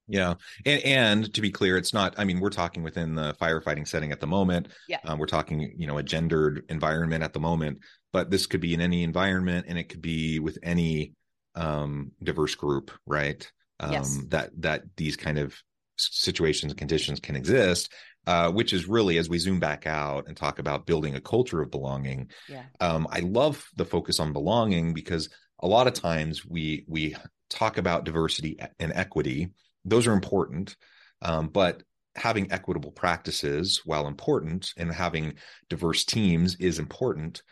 Yeah, 0.08 0.36
and 0.66 0.82
and 0.86 1.34
to 1.34 1.42
be 1.42 1.52
clear, 1.52 1.78
it's 1.78 1.94
not. 1.94 2.14
I 2.18 2.24
mean, 2.24 2.40
we're 2.40 2.52
talking 2.52 2.84
within 2.84 3.16
the 3.16 3.34
firefighting 3.34 3.86
setting 3.86 4.14
at 4.14 4.22
the 4.22 4.28
moment. 4.28 4.70
Yeah, 4.88 5.00
um, 5.04 5.20
we're 5.20 5.26
talking, 5.26 5.74
you 5.78 5.88
know, 5.88 5.98
a 5.98 6.04
gendered 6.04 6.64
environment 6.70 7.22
at 7.22 7.34
the 7.34 7.40
moment, 7.40 7.80
but 8.14 8.30
this 8.30 8.46
could 8.46 8.62
be 8.62 8.74
in 8.74 8.80
any 8.80 9.04
environment, 9.04 9.66
and 9.68 9.78
it 9.78 9.90
could 9.90 10.02
be 10.02 10.40
with 10.40 10.58
any 10.64 11.14
um, 11.56 12.12
diverse 12.24 12.56
group, 12.56 12.92
right? 13.06 13.52
Um, 13.82 13.92
yes. 13.92 14.20
That 14.30 14.52
that 14.62 14.84
these 14.96 15.18
kind 15.18 15.38
of 15.38 15.62
situations 15.98 16.72
and 16.72 16.78
conditions 16.78 17.20
can 17.20 17.36
exist, 17.36 17.92
uh, 18.28 18.52
which 18.52 18.74
is 18.74 18.88
really 18.88 19.18
as 19.18 19.30
we 19.30 19.38
zoom 19.38 19.60
back 19.60 19.88
out 19.88 20.28
and 20.28 20.36
talk 20.36 20.60
about 20.60 20.86
building 20.86 21.16
a 21.16 21.22
culture 21.22 21.62
of 21.62 21.72
belonging. 21.72 22.30
Yeah. 22.50 22.64
Um, 22.80 23.08
I 23.12 23.20
love 23.20 23.66
the 23.76 23.86
focus 23.86 24.20
on 24.20 24.34
belonging 24.34 24.94
because 24.94 25.30
a 25.60 25.68
lot 25.68 25.88
of 25.88 25.94
times 25.94 26.46
we 26.46 26.86
we 26.88 27.16
talk 27.50 27.78
about 27.78 28.04
diversity 28.04 28.60
and 28.80 28.92
equity 28.94 29.52
those 29.86 30.08
are 30.08 30.14
important. 30.14 30.76
Um, 31.22 31.48
but 31.48 31.84
having 32.16 32.52
equitable 32.52 32.92
practices, 32.92 33.82
while 33.86 34.08
important, 34.08 34.74
and 34.78 34.92
having 34.92 35.36
diverse 35.70 36.04
teams 36.04 36.56
is 36.56 36.80
important. 36.80 37.44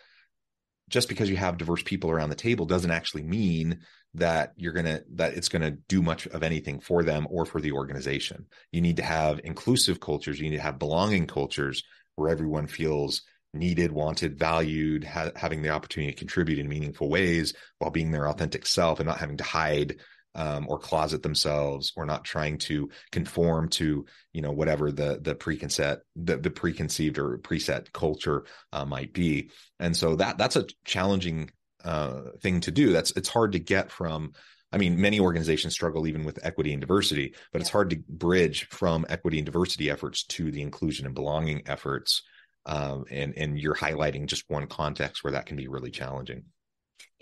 Just 0.94 1.10
because 1.10 1.28
you 1.28 1.38
have 1.38 1.58
diverse 1.58 1.82
people 1.82 2.12
around 2.12 2.30
the 2.30 2.36
table 2.36 2.68
doesn't 2.68 2.92
actually 2.92 3.24
mean 3.24 3.80
that 4.14 4.54
you're 4.58 4.74
going 4.74 4.86
to 4.86 5.04
that 5.16 5.34
it's 5.34 5.50
going 5.50 5.64
to 5.64 5.72
do 5.72 6.04
much 6.04 6.28
of 6.28 6.44
anything 6.44 6.80
for 6.80 7.02
them 7.02 7.26
or 7.32 7.48
for 7.48 7.60
the 7.60 7.72
organization. 7.72 8.46
You 8.72 8.82
need 8.82 8.98
to 8.98 9.04
have 9.04 9.42
inclusive 9.44 10.00
cultures. 10.00 10.40
You 10.40 10.52
need 10.52 10.58
to 10.58 10.62
have 10.62 10.78
belonging 10.78 11.26
cultures 11.26 11.82
where 12.16 12.30
everyone 12.30 12.68
feels 12.68 13.24
needed 13.56 13.92
wanted 13.92 14.38
valued 14.38 15.04
ha- 15.04 15.32
having 15.36 15.64
the 15.64 15.70
opportunity 15.70 16.14
to 16.14 16.20
contribute 16.20 16.60
in 16.60 16.70
meaningful 16.70 17.10
ways 17.10 17.56
while 17.80 17.90
being 17.90 18.12
their 18.12 18.30
authentic 18.30 18.68
self 18.68 19.00
and 19.00 19.08
not 19.08 19.18
having 19.18 19.38
to 19.38 19.44
hide 19.44 19.96
um, 20.36 20.66
or 20.68 20.80
closet 20.80 21.24
themselves 21.24 21.94
or 21.96 22.06
not 22.06 22.24
trying 22.24 22.58
to 22.58 22.90
conform 23.12 23.70
to 23.70 24.06
you 24.32 24.42
know 24.42 24.52
whatever 24.52 24.92
the 24.92 25.20
the 25.22 25.36
preconceived 25.36 26.02
the, 26.16 26.38
the 26.38 26.50
preconceived 26.50 27.18
or 27.18 27.38
preset 27.40 27.92
culture 27.94 28.46
uh, 28.72 28.86
might 28.86 29.14
be 29.14 29.50
and 29.80 29.96
so 29.96 30.16
that 30.16 30.38
that's 30.38 30.56
a 30.56 30.66
challenging 30.86 31.50
uh, 31.84 32.22
thing 32.42 32.60
to 32.62 32.72
do 32.72 32.94
that's 32.94 33.12
it's 33.12 33.30
hard 33.30 33.52
to 33.52 33.60
get 33.60 33.92
from 33.92 34.34
I 34.74 34.78
mean, 34.78 35.00
many 35.00 35.20
organizations 35.20 35.74
struggle 35.74 36.08
even 36.08 36.26
with 36.26 36.44
equity 36.44 36.74
and 36.74 36.82
diversity, 36.82 37.36
but 37.52 37.62
it's 37.62 37.70
hard 37.70 37.92
to 37.92 38.02
bridge 38.10 38.68
from 38.72 39.06
equity 39.08 39.38
and 39.38 39.46
diversity 39.46 39.92
efforts 39.92 40.24
to 40.24 40.50
the 40.50 40.64
inclusion 40.64 41.06
and 41.06 41.14
belonging 41.14 41.62
efforts. 41.68 42.24
Um, 42.66 43.06
and 43.12 43.38
and 43.38 43.60
you're 43.60 43.76
highlighting 43.76 44.26
just 44.26 44.46
one 44.48 44.66
context 44.66 45.24
where 45.24 45.34
that 45.34 45.46
can 45.46 45.58
be 45.58 45.68
really 45.68 45.92
challenging. 45.92 46.46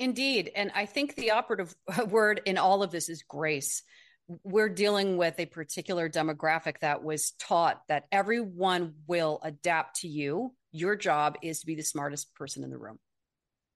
Indeed. 0.02 0.50
And 0.56 0.72
I 0.74 0.88
think 0.88 1.14
the 1.14 1.30
operative 1.30 1.76
word 2.10 2.42
in 2.46 2.58
all 2.58 2.82
of 2.82 2.90
this 2.90 3.08
is 3.08 3.22
grace. 3.22 3.84
We're 4.44 4.68
dealing 4.68 5.16
with 5.16 5.40
a 5.40 5.46
particular 5.46 6.10
demographic 6.10 6.80
that 6.80 7.04
was 7.04 7.34
taught 7.40 7.84
that 7.88 8.06
everyone 8.12 8.96
will 9.06 9.40
adapt 9.44 10.00
to 10.02 10.08
you. 10.08 10.56
Your 10.72 10.96
job 10.96 11.38
is 11.44 11.60
to 11.60 11.68
be 11.68 11.76
the 11.76 11.84
smartest 11.84 12.34
person 12.34 12.64
in 12.64 12.72
the 12.72 12.80
room 12.80 12.98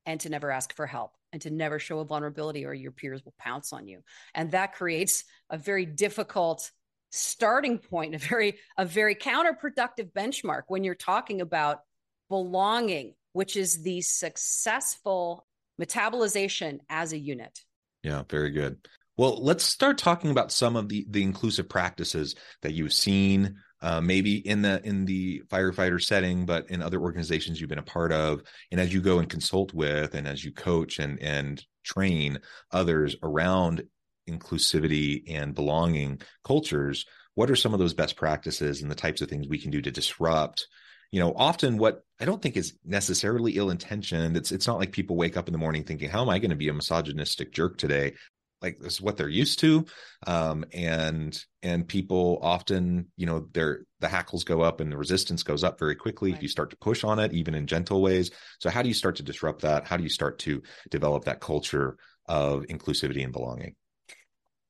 and 0.08 0.20
to 0.22 0.29
never 0.29 0.50
ask 0.50 0.75
for 0.75 0.88
help 0.88 1.12
and 1.32 1.44
to 1.44 1.51
never 1.51 1.77
show 1.77 2.00
a 2.00 2.05
vulnerability 2.05 2.65
or 2.65 2.74
your 2.74 2.91
peers 2.91 3.24
will 3.24 3.36
pounce 3.38 3.72
on 3.72 3.88
you. 3.88 4.01
And 4.34 4.50
that 4.50 4.74
creates 4.74 5.25
a 5.51 5.60
very 5.60 5.86
difficult 5.86 6.72
starting 7.12 7.77
point, 7.77 8.15
a 8.15 8.17
very 8.17 8.58
a 8.79 8.86
very 8.86 9.13
counterproductive 9.13 10.12
benchmark 10.12 10.63
when 10.70 10.84
you're 10.84 10.96
talking 10.96 11.41
about 11.41 11.82
belonging, 12.29 13.13
which 13.34 13.55
is 13.55 13.84
the 13.84 14.01
successful 14.01 15.46
metabolization 15.82 16.79
as 16.89 17.13
a 17.13 17.17
unit. 17.17 17.60
Yeah, 18.03 18.24
very 18.29 18.51
good. 18.51 18.77
Well, 19.17 19.41
let's 19.41 19.63
start 19.63 19.98
talking 19.98 20.32
about 20.32 20.51
some 20.51 20.75
of 20.75 20.89
the 20.89 21.05
the 21.10 21.24
inclusive 21.24 21.70
practices 21.70 22.36
that 22.62 22.74
you've 22.74 22.94
seen, 22.94 23.55
uh, 23.82 24.01
maybe 24.01 24.36
in 24.36 24.62
the 24.62 24.82
in 24.84 25.05
the 25.05 25.41
firefighter 25.48 26.01
setting, 26.03 26.46
but 26.46 26.70
in 26.70 26.82
other 26.82 27.00
organizations 27.00 27.60
you've 27.60 27.70
been 27.70 27.79
a 27.79 27.84
part 27.84 28.12
of, 28.12 28.41
and 28.72 28.82
as 28.82 28.94
you 28.94 29.01
go 29.01 29.20
and 29.20 29.29
consult 29.29 29.74
with, 29.74 30.15
and 30.15 30.27
as 30.27 30.44
you 30.44 30.51
coach 30.51 31.00
and 31.00 31.20
and 31.22 31.63
train 31.84 32.39
others 32.72 33.15
around 33.24 33.84
inclusivity 34.29 35.24
and 35.27 35.55
belonging 35.55 36.20
cultures. 36.44 37.05
What 37.36 37.51
are 37.51 37.55
some 37.55 37.74
of 37.74 37.79
those 37.79 37.94
best 37.94 38.15
practices 38.15 38.82
and 38.82 38.89
the 38.89 38.96
types 38.96 39.22
of 39.22 39.29
things 39.29 39.48
we 39.48 39.60
can 39.60 39.72
do 39.72 39.82
to 39.82 39.91
disrupt 39.91 40.67
you 41.15 41.22
know 41.22 41.31
often 41.34 41.77
what 41.77 42.03
i 42.19 42.25
don't 42.25 42.41
think 42.41 42.57
is 42.57 42.74
necessarily 42.84 43.53
ill 43.53 43.69
intentioned. 43.69 44.36
It's 44.36 44.51
it's 44.51 44.67
not 44.67 44.79
like 44.79 44.91
people 44.91 45.15
wake 45.15 45.38
up 45.38 45.48
in 45.48 45.53
the 45.53 45.57
morning 45.57 45.86
thinking 45.86 46.10
how 46.10 46.22
am 46.22 46.27
i 46.27 46.39
going 46.39 46.50
to 46.50 46.57
be 46.57 46.67
a 46.67 46.74
misogynistic 46.74 47.53
jerk 47.53 47.77
today? 47.77 48.15
Like 48.62 48.79
this 48.79 48.95
is 48.95 49.01
what 49.01 49.15
they're 49.15 49.29
used 49.29 49.60
to. 49.60 49.86
Um, 50.27 50.65
and 50.74 51.41
and 51.63 51.88
people 51.88 52.39
often 52.41 53.07
you 53.15 53.25
know 53.27 53.48
their 53.53 53.86
the 54.01 54.10
hackles 54.10 54.43
go 54.43 54.60
up 54.60 54.81
and 54.81 54.91
the 54.91 54.98
resistance 54.98 55.41
goes 55.41 55.63
up 55.63 55.79
very 55.79 55.95
quickly 55.95 56.31
right. 56.31 56.38
if 56.38 56.43
you 56.43 56.50
start 56.50 56.72
to 56.72 56.77
push 56.77 57.05
on 57.05 57.19
it 57.19 57.31
even 57.31 57.55
in 57.55 57.65
gentle 57.65 58.01
ways. 58.01 58.31
So 58.60 58.69
how 58.69 58.81
do 58.81 58.89
you 58.89 58.93
start 58.93 59.15
to 59.15 59.24
disrupt 59.24 59.62
that? 59.62 59.88
How 59.88 59.95
do 59.95 60.03
you 60.03 60.10
start 60.10 60.39
to 60.39 60.63
develop 60.91 61.24
that 61.25 61.39
culture 61.39 61.95
of 62.25 62.63
inclusivity 62.63 63.24
and 63.24 63.31
belonging 63.31 63.75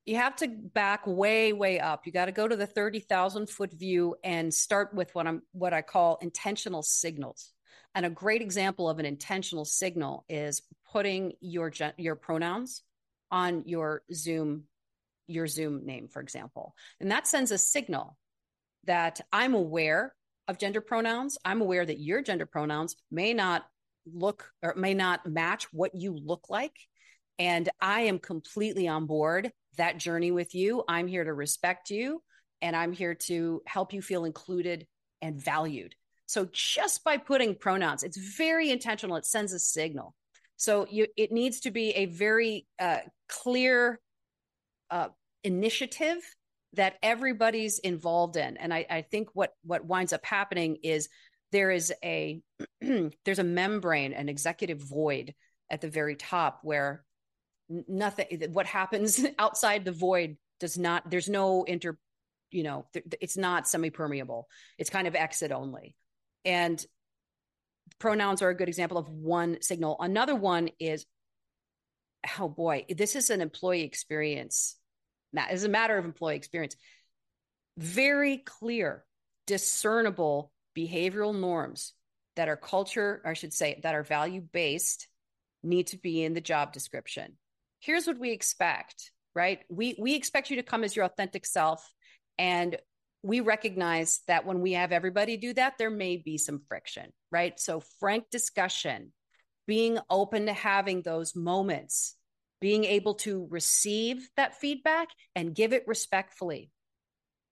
you 0.06 0.18
have 0.18 0.36
to 0.38 0.48
back 0.48 1.06
way 1.08 1.52
way 1.52 1.80
up. 1.80 2.06
You 2.06 2.12
got 2.12 2.26
to 2.26 2.32
go 2.32 2.48
to 2.48 2.56
the 2.56 2.68
30,000 2.68 3.50
foot 3.50 3.74
view 3.74 4.16
and 4.24 4.54
start 4.54 4.94
with 4.94 5.14
what 5.16 5.28
I'm 5.28 5.42
what 5.52 5.74
I 5.74 5.82
call 5.82 6.18
intentional 6.22 6.84
signals. 6.84 7.52
And 7.96 8.06
a 8.06 8.10
great 8.10 8.42
example 8.42 8.90
of 8.90 9.00
an 9.00 9.06
intentional 9.06 9.66
signal 9.66 10.26
is 10.30 10.62
putting 10.92 11.34
your 11.42 11.72
your 11.98 12.16
pronouns 12.16 12.84
on 13.32 13.64
your 13.66 14.04
zoom 14.14 14.66
your 15.28 15.48
zoom 15.48 15.86
name 15.86 16.08
for 16.08 16.22
example. 16.22 16.76
And 17.00 17.10
that 17.12 17.28
sends 17.28 17.52
a 17.52 17.58
signal 17.58 18.16
that 18.84 19.22
I'm 19.34 19.56
aware 19.56 20.14
of 20.48 20.60
gender 20.60 20.82
pronouns. 20.82 21.40
I'm 21.44 21.62
aware 21.62 21.84
that 21.84 22.00
your 22.00 22.22
gender 22.22 22.46
pronouns 22.46 22.96
may 23.10 23.34
not 23.34 23.66
look 24.06 24.52
or 24.62 24.76
may 24.76 24.94
not 24.94 25.26
match 25.26 25.74
what 25.74 25.96
you 25.96 26.16
look 26.16 26.48
like. 26.50 26.76
And 27.40 27.68
I 27.82 28.02
am 28.02 28.20
completely 28.20 28.88
on 28.88 29.08
board 29.08 29.52
that 29.78 29.98
journey 29.98 30.32
with 30.32 30.56
you. 30.56 30.84
I'm 30.88 31.08
here 31.08 31.24
to 31.24 31.34
respect 31.34 31.90
you 31.90 32.22
and 32.62 32.76
I'm 32.76 32.92
here 32.92 33.16
to 33.16 33.62
help 33.66 33.94
you 33.94 34.02
feel 34.02 34.26
included 34.26 34.88
and 35.22 35.42
valued. 35.42 35.96
So 36.28 36.48
just 36.52 37.04
by 37.04 37.18
putting 37.18 37.56
pronouns, 37.56 38.04
it's 38.04 38.18
very 38.18 38.72
intentional. 38.72 39.18
It 39.18 39.26
sends 39.26 39.54
a 39.54 39.60
signal. 39.60 40.16
So 40.58 40.88
you, 40.90 41.08
it 41.18 41.32
needs 41.32 41.62
to 41.62 41.72
be 41.72 41.92
a 41.92 42.06
very 42.06 42.66
uh, 42.80 43.00
clear 43.28 44.00
uh, 44.90 45.10
initiative 45.44 46.18
that 46.74 46.96
everybody's 47.04 47.80
involved 47.80 48.38
in. 48.38 48.58
And 48.58 48.74
I, 48.74 48.86
I 48.90 49.02
think 49.02 49.30
what 49.34 49.52
what 49.64 49.86
winds 49.86 50.14
up 50.14 50.26
happening 50.26 50.78
is 50.84 51.10
there 51.52 51.72
is 51.72 51.94
a 52.04 52.42
there's 52.82 53.40
a 53.40 53.44
membrane, 53.44 54.14
an 54.14 54.30
executive 54.30 54.80
void 54.80 55.34
at 55.70 55.82
the 55.82 55.90
very 55.90 56.16
top 56.16 56.60
where 56.64 57.04
nothing 57.70 58.28
what 58.52 58.66
happens 58.66 59.26
outside 59.40 59.86
the 59.86 59.92
void 59.92 60.38
does 60.60 60.78
not 60.78 61.10
there's 61.10 61.30
no 61.30 61.64
inter 61.64 61.98
you 62.52 62.64
know 62.64 62.86
it's 63.22 63.38
not 63.38 63.68
semi-permeable. 63.68 64.48
It's 64.78 64.90
kind 64.90 65.08
of 65.08 65.16
exit 65.16 65.52
only. 65.52 65.96
And 66.46 66.84
pronouns 68.00 68.42
are 68.42 68.50
a 68.50 68.56
good 68.56 68.70
example 68.70 68.98
of 68.98 69.10
one 69.10 69.62
signal. 69.62 69.98
Another 70.00 70.36
one 70.36 70.70
is 70.80 71.06
oh 72.40 72.48
boy 72.48 72.86
this 72.90 73.16
is 73.16 73.30
an 73.30 73.42
employee 73.42 73.84
experience 73.84 74.78
is 75.52 75.64
a 75.64 75.70
matter 75.70 75.98
of 75.98 76.06
employee 76.06 76.38
experience. 76.38 76.76
Very 77.78 78.38
clear 78.38 79.04
discernible 79.46 80.52
behavioral 80.76 81.38
norms 81.38 81.94
that 82.36 82.50
are 82.50 82.58
culture 82.58 83.22
i 83.24 83.34
should 83.34 83.54
say 83.54 83.80
that 83.84 83.96
are 83.96 84.04
value 84.04 84.42
based 84.42 85.08
need 85.64 85.88
to 85.88 85.98
be 85.98 86.24
in 86.24 86.34
the 86.34 86.42
job 86.42 86.74
description 86.74 87.38
here's 87.86 88.08
what 88.08 88.20
we 88.20 88.32
expect, 88.32 89.12
right? 89.36 89.60
We 89.70 89.96
we 90.00 90.16
expect 90.16 90.50
you 90.50 90.58
to 90.58 90.64
come 90.64 90.84
as 90.84 90.96
your 90.96 91.06
authentic 91.06 91.46
self 91.46 91.88
and 92.38 92.78
we 93.22 93.40
recognize 93.40 94.20
that 94.28 94.46
when 94.46 94.62
we 94.62 94.74
have 94.74 94.92
everybody 94.92 95.38
do 95.38 95.54
that 95.54 95.78
there 95.78 95.90
may 95.90 96.18
be 96.18 96.38
some 96.38 96.62
friction, 96.68 97.12
right? 97.32 97.60
So 97.60 97.82
frank 98.00 98.26
discussion, 98.32 99.14
being 99.68 99.98
open 100.10 100.48
to 100.48 100.54
having 100.54 101.02
those 101.02 101.36
moments, 101.36 102.16
being 102.60 102.86
able 102.86 103.16
to 103.16 103.48
receive 103.50 104.30
that 104.36 104.56
feedback 104.60 105.10
and 105.36 105.56
give 105.56 105.74
it 105.74 105.84
respectfully. 105.88 106.72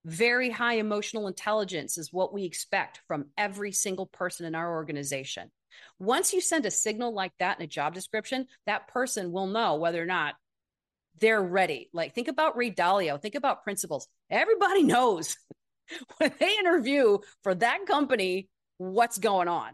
Very 0.05 0.49
high 0.49 0.75
emotional 0.75 1.27
intelligence 1.27 1.97
is 1.97 2.11
what 2.11 2.33
we 2.33 2.43
expect 2.43 2.99
from 3.07 3.27
every 3.37 3.71
single 3.71 4.05
person 4.07 4.45
in 4.45 4.53
our 4.53 4.75
organization. 4.75 5.49
Once 5.99 6.33
you 6.33 6.41
send 6.41 6.65
a 6.65 6.71
signal 6.71 7.13
like 7.13 7.33
that 7.39 7.57
in 7.57 7.63
a 7.63 7.67
job 7.67 7.93
description, 7.93 8.47
that 8.65 8.87
person 8.87 9.31
will 9.31 9.47
know 9.47 9.75
whether 9.75 10.01
or 10.01 10.05
not 10.05 10.35
they're 11.19 11.41
ready. 11.41 11.89
Like 11.93 12.13
think 12.13 12.27
about 12.27 12.57
Ray 12.57 12.71
Dalio, 12.71 13.21
think 13.21 13.35
about 13.35 13.63
principles. 13.63 14.07
Everybody 14.29 14.83
knows 14.93 15.37
when 16.17 16.33
they 16.39 16.57
interview 16.57 17.19
for 17.43 17.55
that 17.55 17.85
company 17.85 18.49
what's 18.77 19.17
going 19.17 19.47
on. 19.47 19.71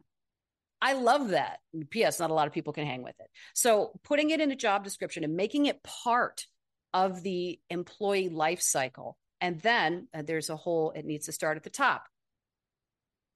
I 0.81 0.93
love 0.93 1.29
that. 1.29 1.59
P.S. 1.89 2.19
Not 2.19 2.29
a 2.29 2.33
lot 2.33 2.47
of 2.47 2.53
people 2.53 2.71
can 2.71 2.85
hang 2.85 3.03
with 3.03 3.15
it. 3.19 3.27
So 3.53 3.91
putting 4.03 4.29
it 4.29 4.39
in 4.39 4.51
a 4.51 4.55
job 4.55 4.83
description 4.83 5.23
and 5.23 5.35
making 5.35 5.65
it 5.65 5.83
part 5.83 6.45
of 6.93 7.21
the 7.21 7.59
employee 7.69 8.29
life 8.29 8.61
cycle. 8.61 9.17
And 9.41 9.59
then 9.59 10.07
uh, 10.13 10.21
there's 10.21 10.49
a 10.49 10.55
whole, 10.55 10.91
it 10.91 11.05
needs 11.05 11.25
to 11.25 11.31
start 11.31 11.57
at 11.57 11.63
the 11.63 11.69
top. 11.69 12.05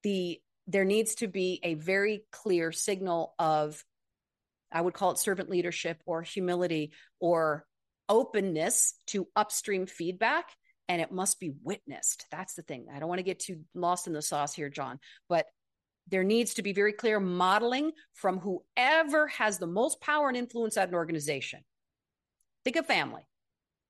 The 0.03 0.41
there 0.67 0.85
needs 0.85 1.15
to 1.15 1.27
be 1.27 1.59
a 1.63 1.73
very 1.73 2.25
clear 2.31 2.71
signal 2.71 3.33
of 3.37 3.83
i 4.71 4.79
would 4.79 4.93
call 4.93 5.11
it 5.11 5.19
servant 5.19 5.49
leadership 5.49 6.01
or 6.05 6.21
humility 6.21 6.91
or 7.19 7.65
openness 8.09 8.93
to 9.07 9.27
upstream 9.35 9.85
feedback 9.85 10.45
and 10.89 11.01
it 11.01 11.13
must 11.13 11.39
be 11.39 11.53
witnessed. 11.63 12.25
That's 12.29 12.55
the 12.55 12.61
thing. 12.61 12.87
I 12.93 12.99
don't 12.99 13.07
want 13.07 13.19
to 13.19 13.23
get 13.23 13.39
too 13.39 13.61
lost 13.73 14.07
in 14.07 14.13
the 14.13 14.21
sauce 14.21 14.53
here 14.53 14.69
john 14.69 14.99
but 15.29 15.45
there 16.07 16.23
needs 16.23 16.55
to 16.55 16.61
be 16.61 16.73
very 16.73 16.93
clear 16.93 17.19
modeling 17.19 17.91
from 18.13 18.39
whoever 18.39 19.27
has 19.27 19.57
the 19.57 19.67
most 19.67 20.01
power 20.01 20.27
and 20.27 20.37
influence 20.37 20.77
at 20.77 20.89
an 20.89 20.95
organization. 20.95 21.61
Think 22.63 22.75
of 22.75 22.85
family. 22.85 23.25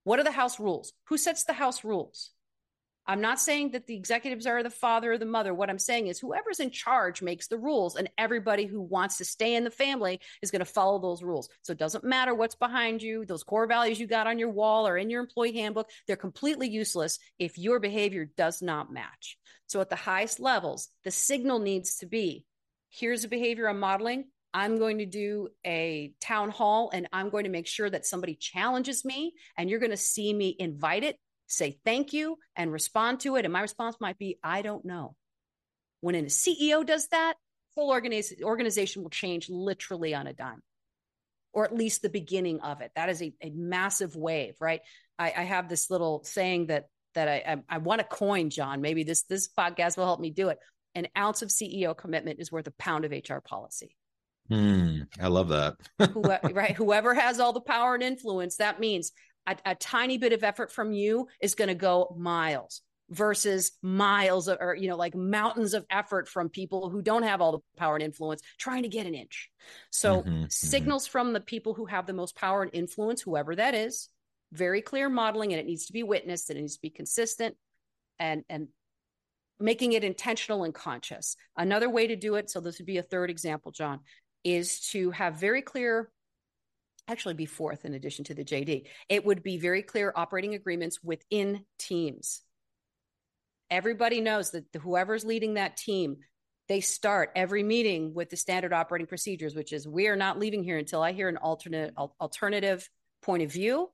What 0.03 0.20
are 0.20 0.24
the 0.24 0.32
house 0.32 0.60
rules? 0.60 0.94
Who 1.08 1.18
sets 1.18 1.46
the 1.46 1.53
house 1.53 1.84
rules 1.84 2.32
I'm 3.06 3.22
not 3.22 3.40
saying 3.40 3.72
that 3.72 3.86
the 3.86 3.96
executives 3.96 4.48
are 4.48 4.64
the 4.64 4.70
father 4.70 5.14
or 5.14 5.18
the 5.18 5.26
mother. 5.26 5.54
What 5.54 5.70
I'm 5.70 5.80
saying 5.80 6.08
is 6.08 6.20
whoever's 6.20 6.60
in 6.60 6.72
charge 6.72 7.22
makes 7.22 7.48
the 7.48 7.58
rules, 7.58 7.96
and 7.96 8.10
everybody 8.18 8.66
who 8.66 8.82
wants 8.82 9.18
to 9.18 9.26
stay 9.26 9.56
in 9.56 9.64
the 9.64 9.72
family 9.72 10.22
is 10.42 10.52
going 10.52 10.60
to 10.60 10.66
follow 10.66 11.00
those 11.00 11.22
rules. 11.22 11.50
So 11.64 11.74
it 11.74 11.80
doesn't 11.80 12.04
matter 12.04 12.34
what's 12.34 12.56
behind 12.56 13.02
you, 13.02 13.26
those 13.26 13.44
core 13.44 13.68
values 13.68 14.00
you 14.00 14.08
got 14.08 14.28
on 14.28 14.40
your 14.40 14.50
wall 14.50 14.88
or 14.88 14.98
in 14.98 15.10
your 15.10 15.22
employee 15.22 15.54
handbook, 15.54 15.90
they're 16.08 16.16
completely 16.16 16.70
useless 16.70 17.20
if 17.40 17.58
your 17.58 17.80
behavior 17.80 18.30
does 18.38 18.62
not 18.62 18.92
match. 18.92 19.38
So 19.68 19.82
at 19.82 19.90
the 19.90 19.96
highest 19.96 20.40
levels, 20.40 20.90
the 21.04 21.12
signal 21.12 21.60
needs 21.60 21.98
to 21.98 22.06
be 22.06 22.46
here's 22.94 23.24
a 23.24 23.28
behavior 23.28 23.68
I'm 23.68 23.80
modeling. 23.80 24.26
I'm 24.54 24.78
going 24.78 25.00
to 25.00 25.08
do 25.08 25.50
a 25.66 26.14
town 26.22 26.52
hall 26.52 26.92
and 26.94 27.08
I'm 27.12 27.30
going 27.30 27.46
to 27.46 27.50
make 27.50 27.66
sure 27.66 27.90
that 27.90 28.06
somebody 28.06 28.36
challenges 28.36 29.04
me 29.04 29.34
and 29.58 29.68
you're 29.68 29.80
going 29.80 29.90
to 29.90 29.98
see 29.98 30.32
me 30.32 30.56
invite 30.60 31.04
it 31.04 31.18
say 31.48 31.78
thank 31.86 32.14
you 32.14 32.38
and 32.56 32.72
respond 32.72 33.22
to 33.22 33.36
it. 33.36 33.46
And 33.46 33.54
my 33.54 33.62
response 33.62 33.98
might 34.00 34.18
be, 34.18 34.38
I 34.44 34.62
don't 34.62 34.86
know. 34.86 35.16
When 36.02 36.16
a 36.16 36.24
CEO 36.24 36.86
does 36.86 37.08
that, 37.10 37.36
whole 37.76 37.92
organiz- 37.92 38.42
organization 38.42 39.04
will 39.04 39.10
change 39.10 39.50
literally 39.50 40.14
on 40.14 40.28
a 40.28 40.34
dime, 40.34 40.62
or 41.54 41.66
at 41.66 41.76
least 41.76 42.02
the 42.02 42.10
beginning 42.10 42.60
of 42.62 42.82
it. 42.82 42.92
That 42.96 43.10
is 43.10 43.22
a, 43.22 43.34
a 43.42 43.50
massive 43.52 44.16
wave, 44.16 44.56
right? 44.60 44.82
I, 45.18 45.34
I 45.36 45.44
have 45.44 45.70
this 45.70 45.90
little 45.90 46.24
saying 46.24 46.68
that 46.68 46.86
that 47.16 47.28
I, 47.28 47.44
I, 47.48 47.76
I 47.76 47.78
want 47.78 48.00
to 48.00 48.08
coin, 48.08 48.50
John. 48.50 48.82
Maybe 48.82 49.04
this 49.04 49.24
this 49.24 49.48
podcast 49.48 49.98
will 49.98 50.06
help 50.06 50.20
me 50.20 50.32
do 50.32 50.50
it. 50.50 50.58
An 50.96 51.08
ounce 51.18 51.42
of 51.42 51.50
CEO 51.50 51.96
commitment 51.96 52.40
is 52.40 52.52
worth 52.52 52.68
a 52.68 52.72
pound 52.72 53.06
of 53.06 53.12
HR 53.12 53.40
policy. 53.40 53.96
Hmm, 54.50 55.02
I 55.22 55.28
love 55.28 55.50
that. 55.50 55.76
right. 56.54 56.76
Whoever 56.76 57.14
has 57.14 57.40
all 57.40 57.54
the 57.54 57.62
power 57.62 57.94
and 57.94 58.04
influence, 58.04 58.58
that 58.58 58.80
means 58.80 59.12
a, 59.48 59.56
a 59.66 59.76
tiny 59.76 60.18
bit 60.18 60.34
of 60.34 60.44
effort 60.44 60.72
from 60.72 60.94
you 60.94 61.28
is 61.42 61.56
going 61.56 61.68
to 61.68 61.76
go 61.76 62.16
miles 62.18 62.82
versus 63.10 63.74
miles 63.82 64.48
of, 64.48 64.58
or 64.60 64.76
you 64.76 64.88
know 64.88 64.96
like 64.96 65.14
mountains 65.14 65.74
of 65.74 65.86
effort 65.90 66.28
from 66.28 66.50
people 66.50 66.90
who 66.90 67.02
don't 67.02 67.24
have 67.24 67.42
all 67.42 67.52
the 67.52 67.60
power 67.78 67.96
and 67.96 68.04
influence 68.04 68.42
trying 68.58 68.84
to 68.84 68.90
get 68.90 69.06
an 69.06 69.14
inch 69.14 69.50
so 69.92 70.22
mm-hmm, 70.22 70.30
mm-hmm. 70.30 70.46
signals 70.50 71.06
mm-hmm. 71.06 71.12
from 71.12 71.34
the 71.34 71.42
people 71.42 71.74
who 71.74 71.86
have 71.86 72.06
the 72.06 72.14
most 72.14 72.36
power 72.36 72.64
and 72.64 72.74
influence 72.74 73.22
whoever 73.22 73.56
that 73.56 73.76
is 73.76 74.10
very 74.52 74.82
clear 74.82 75.10
modeling 75.10 75.52
and 75.52 75.60
it 75.60 75.66
needs 75.66 75.86
to 75.86 75.94
be 75.94 76.04
witnessed 76.04 76.50
and 76.50 76.58
it 76.58 76.62
needs 76.62 76.76
to 76.76 76.82
be 76.82 76.90
consistent 76.90 77.56
and 78.20 78.44
and 78.50 78.68
making 79.60 79.94
it 79.94 80.04
intentional 80.04 80.64
and 80.64 80.74
conscious 80.74 81.36
another 81.58 81.90
way 81.90 82.08
to 82.08 82.16
do 82.16 82.36
it 82.36 82.50
so 82.50 82.60
this 82.60 82.80
would 82.80 82.88
be 82.88 82.98
a 82.98 83.04
third 83.04 83.30
example 83.30 83.72
john 83.72 84.00
is 84.44 84.80
to 84.80 85.12
have 85.12 85.36
very 85.36 85.62
clear 85.62 86.10
actually 87.08 87.34
be 87.34 87.46
fourth 87.46 87.86
in 87.86 87.94
addition 87.94 88.26
to 88.26 88.34
the 88.34 88.46
JD. 88.46 88.86
It 89.10 89.26
would 89.26 89.44
be 89.44 89.58
very 89.58 89.82
clear 89.82 90.14
operating 90.16 90.54
agreements 90.54 91.04
within 91.04 91.66
teams. 91.78 92.42
Everybody 93.70 94.22
knows 94.22 94.52
that 94.52 94.66
whoever's 94.82 95.26
leading 95.26 95.56
that 95.56 95.78
team, 95.78 96.18
they 96.70 96.80
start 96.80 97.32
every 97.36 97.64
meeting 97.64 98.14
with 98.14 98.30
the 98.30 98.38
standard 98.38 98.74
operating 98.74 99.08
procedures, 99.08 99.56
which 99.56 99.74
is 99.74 99.88
we 99.88 100.08
are 100.08 100.16
not 100.16 100.40
leaving 100.40 100.64
here 100.64 100.78
until 100.78 101.02
I 101.02 101.12
hear 101.12 101.28
an 101.28 101.38
alternate 101.38 101.94
alternative 101.98 102.88
point 103.22 103.44
of 103.44 103.52
view. 103.52 103.90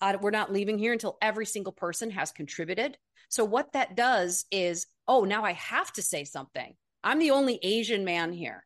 Uh, 0.00 0.18
we're 0.20 0.30
not 0.30 0.52
leaving 0.52 0.78
here 0.78 0.92
until 0.92 1.16
every 1.22 1.46
single 1.46 1.72
person 1.72 2.10
has 2.10 2.32
contributed. 2.32 2.96
So 3.28 3.44
what 3.44 3.72
that 3.72 3.96
does 3.96 4.44
is, 4.50 4.86
oh, 5.08 5.24
now 5.24 5.44
I 5.44 5.52
have 5.52 5.90
to 5.92 6.02
say 6.02 6.24
something. 6.24 6.74
I'm 7.02 7.18
the 7.18 7.30
only 7.30 7.58
Asian 7.62 8.04
man 8.04 8.32
here 8.32 8.64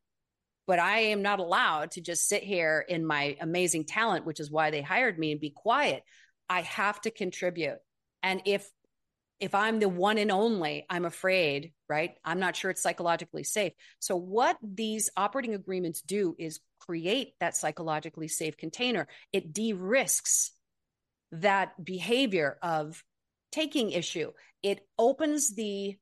but 0.66 0.78
I 0.78 0.98
am 0.98 1.22
not 1.22 1.38
allowed 1.38 1.92
to 1.92 2.00
just 2.00 2.28
sit 2.28 2.42
here 2.42 2.84
in 2.88 3.06
my 3.06 3.36
amazing 3.40 3.84
talent, 3.84 4.26
which 4.26 4.40
is 4.40 4.50
why 4.50 4.70
they 4.70 4.82
hired 4.82 5.18
me 5.18 5.32
and 5.32 5.40
be 5.40 5.50
quiet. 5.50 6.02
I 6.48 6.62
have 6.62 7.00
to 7.02 7.10
contribute. 7.10 7.78
And 8.22 8.42
if 8.44 8.68
if 9.38 9.54
I'm 9.54 9.80
the 9.80 9.88
one 9.88 10.16
and 10.16 10.32
only, 10.32 10.86
I'm 10.88 11.04
afraid, 11.04 11.72
right? 11.88 12.14
I'm 12.24 12.40
not 12.40 12.56
sure 12.56 12.70
it's 12.70 12.82
psychologically 12.82 13.44
safe. 13.44 13.72
So 13.98 14.16
what 14.16 14.56
these 14.62 15.10
operating 15.16 15.54
agreements 15.54 16.00
do 16.00 16.34
is 16.38 16.60
create 16.80 17.34
that 17.40 17.54
psychologically 17.54 18.28
safe 18.28 18.56
container. 18.56 19.08
It 19.32 19.52
de-risks 19.52 20.52
that 21.32 21.84
behavior 21.84 22.58
of 22.62 23.02
taking 23.52 23.90
issue. 23.90 24.32
It 24.62 24.80
opens 24.98 25.54
the 25.54 25.96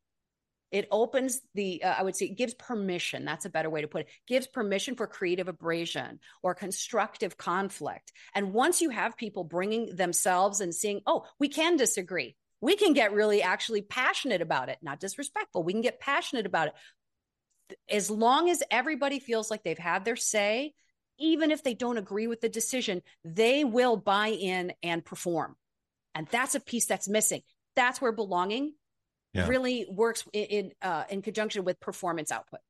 it 0.74 0.88
opens 0.90 1.40
the 1.54 1.82
uh, 1.84 1.94
i 1.96 2.02
would 2.02 2.16
say 2.16 2.26
it 2.26 2.36
gives 2.36 2.52
permission 2.54 3.24
that's 3.24 3.44
a 3.44 3.50
better 3.50 3.70
way 3.70 3.80
to 3.80 3.86
put 3.86 4.02
it 4.02 4.08
gives 4.26 4.48
permission 4.48 4.96
for 4.96 5.06
creative 5.06 5.46
abrasion 5.46 6.18
or 6.42 6.54
constructive 6.54 7.36
conflict. 7.36 8.12
And 8.34 8.52
once 8.52 8.82
you 8.82 8.90
have 8.90 9.16
people 9.16 9.44
bringing 9.44 9.94
themselves 9.94 10.60
and 10.60 10.74
seeing 10.74 11.00
oh 11.06 11.24
we 11.38 11.48
can 11.48 11.76
disagree. 11.76 12.36
We 12.60 12.76
can 12.76 12.92
get 12.92 13.12
really 13.12 13.42
actually 13.42 13.82
passionate 13.82 14.42
about 14.42 14.68
it 14.68 14.78
not 14.82 15.00
disrespectful 15.00 15.62
we 15.62 15.72
can 15.72 15.82
get 15.82 16.00
passionate 16.00 16.44
about 16.44 16.68
it. 16.68 16.74
As 17.88 18.10
long 18.10 18.50
as 18.50 18.62
everybody 18.70 19.20
feels 19.20 19.50
like 19.50 19.62
they've 19.62 19.78
had 19.78 20.04
their 20.04 20.16
say 20.16 20.74
even 21.18 21.52
if 21.52 21.62
they 21.62 21.74
don't 21.74 21.98
agree 21.98 22.26
with 22.26 22.40
the 22.40 22.48
decision 22.48 23.00
they 23.24 23.62
will 23.62 23.96
buy 23.96 24.28
in 24.28 24.72
and 24.82 25.04
perform. 25.04 25.54
And 26.16 26.26
that's 26.32 26.56
a 26.56 26.60
piece 26.60 26.86
that's 26.86 27.08
missing. 27.08 27.42
That's 27.76 28.00
where 28.00 28.12
belonging 28.12 28.74
yeah. 29.34 29.48
really 29.48 29.86
works 29.90 30.24
in 30.32 30.44
in, 30.44 30.72
uh, 30.82 31.04
in 31.10 31.22
conjunction 31.22 31.64
with 31.64 31.80
performance 31.80 32.30
output. 32.32 32.60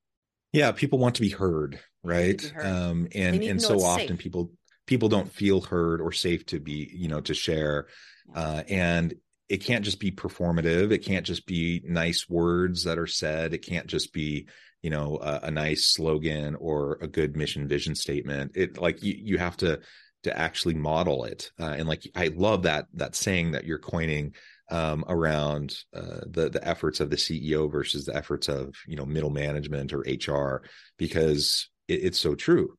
Yeah, 0.52 0.72
people 0.72 0.98
want 0.98 1.16
to 1.16 1.20
be 1.20 1.30
heard, 1.30 1.80
right? 2.02 2.40
Be 2.40 2.48
heard. 2.48 2.66
Um, 2.66 3.08
and 3.14 3.42
and 3.42 3.60
so 3.60 3.82
often 3.82 4.08
safe. 4.08 4.18
people 4.18 4.52
people 4.86 5.08
don't 5.08 5.30
feel 5.32 5.60
heard 5.60 6.00
or 6.00 6.12
safe 6.12 6.44
to 6.46 6.60
be, 6.60 6.90
you 6.94 7.08
know, 7.08 7.20
to 7.20 7.34
share. 7.34 7.86
Yeah. 8.34 8.40
Uh, 8.40 8.62
and 8.68 9.14
it 9.48 9.58
can't 9.58 9.84
just 9.84 10.00
be 10.00 10.10
performative. 10.10 10.90
It 10.90 11.04
can't 11.04 11.26
just 11.26 11.46
be 11.46 11.82
nice 11.86 12.28
words 12.28 12.84
that 12.84 12.98
are 12.98 13.06
said. 13.06 13.52
It 13.52 13.66
can't 13.66 13.86
just 13.86 14.12
be, 14.12 14.48
you 14.82 14.90
know, 14.90 15.18
a, 15.20 15.40
a 15.44 15.50
nice 15.50 15.92
slogan 15.92 16.54
or 16.54 16.98
a 17.00 17.08
good 17.08 17.36
mission 17.36 17.68
vision 17.68 17.94
statement. 17.94 18.52
It 18.54 18.78
like 18.78 19.02
you 19.02 19.14
you 19.16 19.38
have 19.38 19.56
to 19.58 19.80
to 20.22 20.38
actually 20.38 20.74
model 20.74 21.24
it. 21.24 21.50
Uh, 21.60 21.74
and 21.76 21.88
like 21.88 22.10
I 22.14 22.28
love 22.28 22.62
that 22.62 22.86
that 22.94 23.14
saying 23.14 23.52
that 23.52 23.64
you're 23.64 23.78
coining 23.78 24.34
um, 24.70 25.04
around 25.08 25.76
uh, 25.94 26.20
the 26.26 26.48
the 26.50 26.66
efforts 26.66 27.00
of 27.00 27.10
the 27.10 27.16
CEO 27.16 27.70
versus 27.70 28.06
the 28.06 28.16
efforts 28.16 28.48
of 28.48 28.74
you 28.86 28.96
know 28.96 29.06
middle 29.06 29.30
management 29.30 29.92
or 29.92 30.00
HR 30.00 30.62
because 30.98 31.68
it, 31.88 32.04
it's 32.04 32.18
so 32.18 32.34
true. 32.34 32.76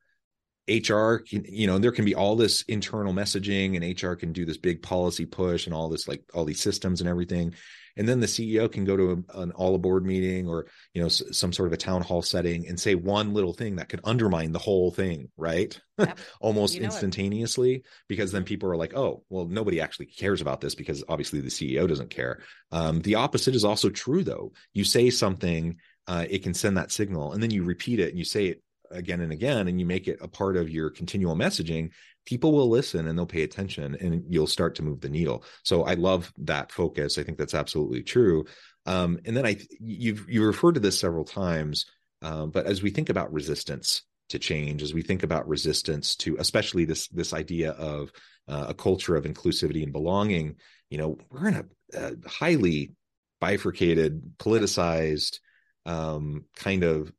HR 0.67 1.17
can, 1.19 1.45
you 1.47 1.67
know, 1.67 1.77
there 1.77 1.91
can 1.91 2.05
be 2.05 2.15
all 2.15 2.35
this 2.35 2.63
internal 2.63 3.13
messaging 3.13 3.75
and 3.75 4.03
HR 4.03 4.15
can 4.15 4.33
do 4.33 4.45
this 4.45 4.57
big 4.57 4.81
policy 4.81 5.25
push 5.25 5.67
and 5.67 5.75
all 5.75 5.89
this 5.89 6.07
like 6.07 6.23
all 6.33 6.45
these 6.45 6.61
systems 6.61 7.01
and 7.01 7.09
everything. 7.09 7.53
And 7.97 8.09
then 8.09 8.19
the 8.19 8.27
ceo 8.27 8.69
can 8.69 8.83
go 8.83 8.97
to 8.97 9.23
a, 9.33 9.39
an 9.41 9.51
all 9.51 9.73
aboard 9.75 10.05
meeting 10.05 10.49
or 10.49 10.65
you 10.93 11.01
know 11.01 11.05
s- 11.07 11.23
some 11.31 11.53
sort 11.53 11.67
of 11.67 11.73
a 11.73 11.77
town 11.77 12.01
hall 12.01 12.21
setting 12.21 12.67
and 12.67 12.79
say 12.79 12.95
one 12.95 13.33
little 13.33 13.53
thing 13.53 13.77
that 13.77 13.87
could 13.89 14.01
undermine 14.03 14.51
the 14.51 14.59
whole 14.59 14.91
thing 14.91 15.29
right? 15.37 15.79
Yep. 15.97 16.19
almost 16.41 16.73
you 16.73 16.81
know 16.81 16.87
instantaneously 16.87 17.75
it. 17.75 17.85
because 18.09 18.31
then 18.31 18.43
people 18.43 18.69
are 18.69 18.75
like 18.75 18.95
oh 18.95 19.23
well 19.29 19.45
nobody 19.45 19.79
actually 19.79 20.07
cares 20.07 20.41
about 20.41 20.59
this 20.59 20.75
because 20.75 21.03
obviously 21.07 21.39
the 21.39 21.49
ceo 21.49 21.87
doesn't 21.87 22.09
care. 22.09 22.41
Um, 22.71 23.01
the 23.01 23.15
opposite 23.15 23.55
is 23.55 23.63
also 23.63 23.89
true 23.89 24.23
though. 24.23 24.51
You 24.73 24.83
say 24.83 25.09
something 25.09 25.77
uh, 26.07 26.25
it 26.29 26.43
can 26.43 26.53
send 26.53 26.77
that 26.77 26.91
signal 26.91 27.31
and 27.33 27.41
then 27.41 27.51
you 27.51 27.63
repeat 27.63 27.99
it 27.99 28.09
and 28.09 28.17
you 28.17 28.25
say 28.25 28.47
it 28.47 28.61
again 28.91 29.21
and 29.21 29.31
again 29.31 29.67
and 29.67 29.79
you 29.79 29.85
make 29.85 30.07
it 30.07 30.19
a 30.21 30.27
part 30.27 30.57
of 30.57 30.69
your 30.69 30.89
continual 30.89 31.35
messaging 31.35 31.89
people 32.25 32.51
will 32.51 32.69
listen 32.69 33.07
and 33.07 33.17
they'll 33.17 33.25
pay 33.25 33.43
attention 33.43 33.95
and 33.99 34.23
you'll 34.27 34.47
start 34.47 34.75
to 34.75 34.83
move 34.83 35.01
the 35.01 35.09
needle. 35.09 35.43
So 35.63 35.83
i 35.83 35.93
love 35.93 36.31
that 36.39 36.71
focus. 36.71 37.17
I 37.17 37.23
think 37.23 37.37
that's 37.37 37.53
absolutely 37.53 38.03
true. 38.03 38.45
Um, 38.85 39.19
and 39.25 39.35
then 39.35 39.45
i 39.45 39.57
you've 39.79 40.29
you 40.29 40.45
referred 40.45 40.75
to 40.75 40.79
this 40.79 40.99
several 40.99 41.25
times 41.25 41.85
um, 42.21 42.51
but 42.51 42.65
as 42.65 42.81
we 42.81 42.89
think 42.89 43.09
about 43.09 43.33
resistance 43.33 44.03
to 44.29 44.39
change 44.39 44.81
as 44.81 44.93
we 44.93 45.01
think 45.01 45.23
about 45.23 45.47
resistance 45.47 46.15
to 46.17 46.35
especially 46.39 46.85
this 46.85 47.07
this 47.09 47.33
idea 47.33 47.71
of 47.71 48.11
uh, 48.47 48.65
a 48.69 48.73
culture 48.73 49.15
of 49.15 49.25
inclusivity 49.25 49.83
and 49.83 49.93
belonging 49.93 50.55
you 50.89 50.97
know 50.97 51.17
we're 51.29 51.47
in 51.47 51.55
a, 51.55 51.65
a 51.93 52.13
highly 52.27 52.91
bifurcated 53.39 54.37
politicized 54.37 55.39
um, 55.85 56.45
kind 56.55 56.83
of 56.83 57.11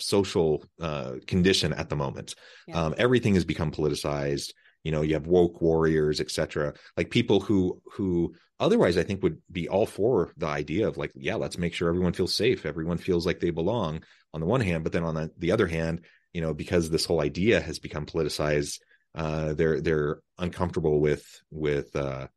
social 0.00 0.64
uh, 0.80 1.14
condition 1.26 1.72
at 1.72 1.88
the 1.88 1.96
moment. 1.96 2.34
Yeah. 2.66 2.82
Um, 2.82 2.94
everything 2.98 3.34
has 3.34 3.44
become 3.44 3.70
politicized. 3.70 4.52
You 4.82 4.92
know, 4.92 5.02
you 5.02 5.14
have 5.14 5.26
woke 5.26 5.60
warriors, 5.60 6.20
etc. 6.20 6.74
Like 6.96 7.10
people 7.10 7.40
who 7.40 7.80
who 7.92 8.34
otherwise 8.58 8.96
I 8.96 9.02
think 9.02 9.22
would 9.22 9.38
be 9.50 9.68
all 9.68 9.86
for 9.86 10.32
the 10.36 10.46
idea 10.46 10.88
of 10.88 10.96
like, 10.96 11.12
yeah, 11.14 11.34
let's 11.34 11.58
make 11.58 11.74
sure 11.74 11.88
everyone 11.88 12.12
feels 12.12 12.34
safe, 12.34 12.64
everyone 12.64 12.98
feels 12.98 13.26
like 13.26 13.40
they 13.40 13.50
belong. 13.50 14.02
On 14.32 14.40
the 14.40 14.46
one 14.46 14.60
hand, 14.60 14.84
but 14.84 14.92
then 14.92 15.02
on 15.02 15.16
the, 15.16 15.30
the 15.38 15.50
other 15.50 15.66
hand, 15.66 16.02
you 16.32 16.40
know, 16.40 16.54
because 16.54 16.88
this 16.88 17.04
whole 17.04 17.20
idea 17.20 17.60
has 17.60 17.80
become 17.80 18.06
politicized, 18.06 18.78
uh, 19.14 19.54
they're 19.54 19.80
they're 19.80 20.20
uncomfortable 20.38 21.00
with 21.00 21.24
with 21.50 21.94
uh, 21.96 22.28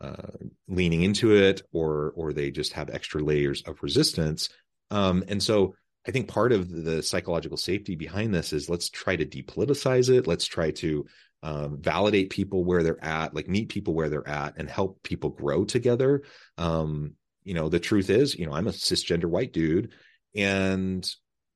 uh, 0.00 0.28
leaning 0.68 1.02
into 1.02 1.34
it, 1.34 1.62
or 1.72 2.12
or 2.14 2.32
they 2.32 2.50
just 2.50 2.74
have 2.74 2.90
extra 2.90 3.22
layers 3.22 3.62
of 3.62 3.82
resistance. 3.82 4.50
Um, 4.90 5.24
and 5.28 5.42
so 5.42 5.74
I 6.10 6.12
think 6.12 6.26
part 6.26 6.50
of 6.50 6.68
the 6.68 7.04
psychological 7.04 7.56
safety 7.56 7.94
behind 7.94 8.34
this 8.34 8.52
is 8.52 8.68
let's 8.68 8.90
try 8.90 9.14
to 9.14 9.24
depoliticize 9.24 10.10
it. 10.10 10.26
Let's 10.26 10.44
try 10.44 10.72
to 10.72 11.06
um, 11.44 11.78
validate 11.80 12.30
people 12.30 12.64
where 12.64 12.82
they're 12.82 13.02
at, 13.04 13.32
like 13.32 13.46
meet 13.46 13.68
people 13.68 13.94
where 13.94 14.08
they're 14.08 14.28
at, 14.28 14.54
and 14.56 14.68
help 14.68 15.04
people 15.04 15.30
grow 15.30 15.64
together. 15.64 16.24
Um, 16.58 17.14
you 17.44 17.54
know, 17.54 17.68
the 17.68 17.78
truth 17.78 18.10
is, 18.10 18.36
you 18.36 18.44
know, 18.44 18.52
I'm 18.52 18.66
a 18.66 18.72
cisgender 18.72 19.26
white 19.26 19.52
dude 19.52 19.92
and 20.34 21.08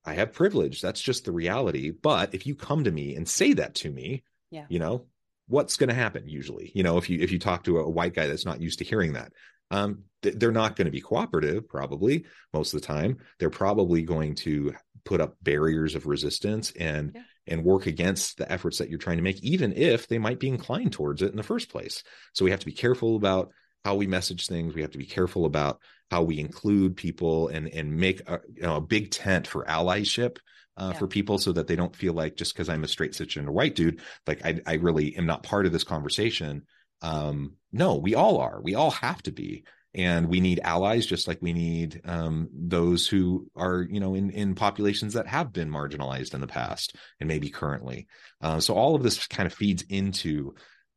I 0.05 0.14
have 0.14 0.33
privilege. 0.33 0.81
That's 0.81 1.01
just 1.01 1.25
the 1.25 1.33
reality. 1.33 1.90
But 1.90 2.33
if 2.33 2.47
you 2.47 2.55
come 2.55 2.85
to 2.85 2.93
me 2.93 3.17
and 3.17 3.29
say 3.29 3.55
that 3.55 3.75
to 3.77 3.90
me, 3.90 4.23
Yeah. 4.53 4.67
you 4.69 4.79
know, 4.79 5.07
what's 5.49 5.77
going 5.77 5.88
to 5.88 5.97
happen 5.97 6.29
usually? 6.29 6.71
You 6.77 6.85
know, 6.85 6.97
if 6.97 7.11
you 7.11 7.19
if 7.19 7.33
you 7.33 7.40
talk 7.40 7.64
to 7.64 7.79
a, 7.79 7.90
white 7.90 8.14
guy 8.14 8.29
that's 8.29 8.47
not 8.47 8.61
used 8.61 8.79
to 8.79 8.85
hearing 8.85 9.14
that, 9.14 9.33
um, 9.73 10.05
they're 10.25 10.53
not 10.53 10.77
going 10.77 10.87
to 10.87 10.91
be 10.91 11.01
cooperative. 11.01 11.69
Probably 11.69 12.25
most 12.53 12.75
of 12.75 12.81
the 12.81 12.87
time, 12.87 13.19
they're 13.39 13.51
probably 13.51 14.03
going 14.03 14.35
to 14.37 14.75
put 15.05 15.21
up 15.21 15.37
barriers 15.43 15.95
of 15.95 16.07
resistance 16.07 16.73
and 16.79 17.13
Yeah. 17.15 17.23
and 17.47 17.65
work 17.65 17.87
against 17.87 18.39
the 18.39 18.51
efforts 18.51 18.79
that 18.79 18.89
you're 18.89 18.99
trying 18.99 19.19
to 19.19 19.23
make, 19.23 19.43
even 19.43 19.73
if 19.75 20.09
they 20.09 20.19
might 20.19 20.41
be 20.41 20.49
inclined 20.49 20.93
towards 20.93 21.21
it 21.23 21.31
in 21.31 21.37
the 21.37 21.43
first 21.43 21.69
place. 21.69 22.03
So 22.33 22.45
we 22.45 22.51
have 22.51 22.61
to 22.61 22.67
be 22.67 22.73
careful 22.73 23.17
about 23.17 23.51
how 23.85 23.97
we 23.97 24.07
message 24.07 24.47
things. 24.47 24.75
We 24.75 24.81
have 24.81 24.93
to 24.93 24.99
be 24.99 25.05
careful 25.05 25.45
about 25.45 25.79
how 26.11 26.23
we 26.23 26.39
include 26.41 26.97
people 26.97 27.49
and 27.49 27.69
and 27.69 27.97
make 27.97 28.21
a, 28.29 28.41
you 28.55 28.63
know, 28.63 28.77
a 28.77 28.81
big 28.81 29.11
tent 29.11 29.47
for 29.47 29.65
allyship 29.67 30.39
uh, 30.79 30.91
Yeah. 30.93 30.99
for 30.99 31.07
people 31.07 31.39
so 31.39 31.53
that 31.53 31.67
they 31.67 31.77
don't 31.77 31.95
feel 31.95 32.15
like 32.15 32.35
just 32.37 32.55
because 32.55 32.69
I'm 32.71 32.83
a 32.85 32.89
straight 32.89 33.13
cisgender 33.13 33.51
white 33.51 33.75
dude, 33.75 34.01
like 34.27 34.45
I, 34.45 34.61
I 34.67 34.75
really 34.75 35.15
am 35.17 35.27
not 35.27 35.43
part 35.43 35.67
of 35.67 35.73
this 35.73 35.85
conversation. 35.85 36.63
Um, 37.03 37.57
no, 37.73 37.97
we 37.97 38.15
all 38.15 38.39
are. 38.39 38.61
We 38.63 38.75
all 38.75 38.91
have 38.91 39.23
to 39.25 39.33
be. 39.33 39.65
And 39.94 40.28
we 40.28 40.40
need 40.40 40.61
allies, 40.61 41.07
just 41.07 41.28
like 41.28 41.38
we 41.40 41.52
need 41.52 42.00
um, 42.04 42.48
those 42.52 43.07
who 43.07 43.48
are, 43.54 43.87
you 43.88 44.00
know, 44.00 44.14
in 44.14 44.30
in 44.30 44.54
populations 44.54 45.14
that 45.14 45.28
have 45.28 45.52
been 45.52 45.70
marginalized 45.70 46.35
in 46.35 46.40
the 46.40 46.48
past 46.48 46.96
and 47.20 47.28
maybe 47.28 47.48
currently. 47.48 48.09
Uh, 48.40 48.59
so 48.59 48.74
all 48.74 48.96
of 48.96 49.02
this 49.02 49.26
kind 49.28 49.46
of 49.46 49.54
feeds 49.54 49.83
into 49.83 50.54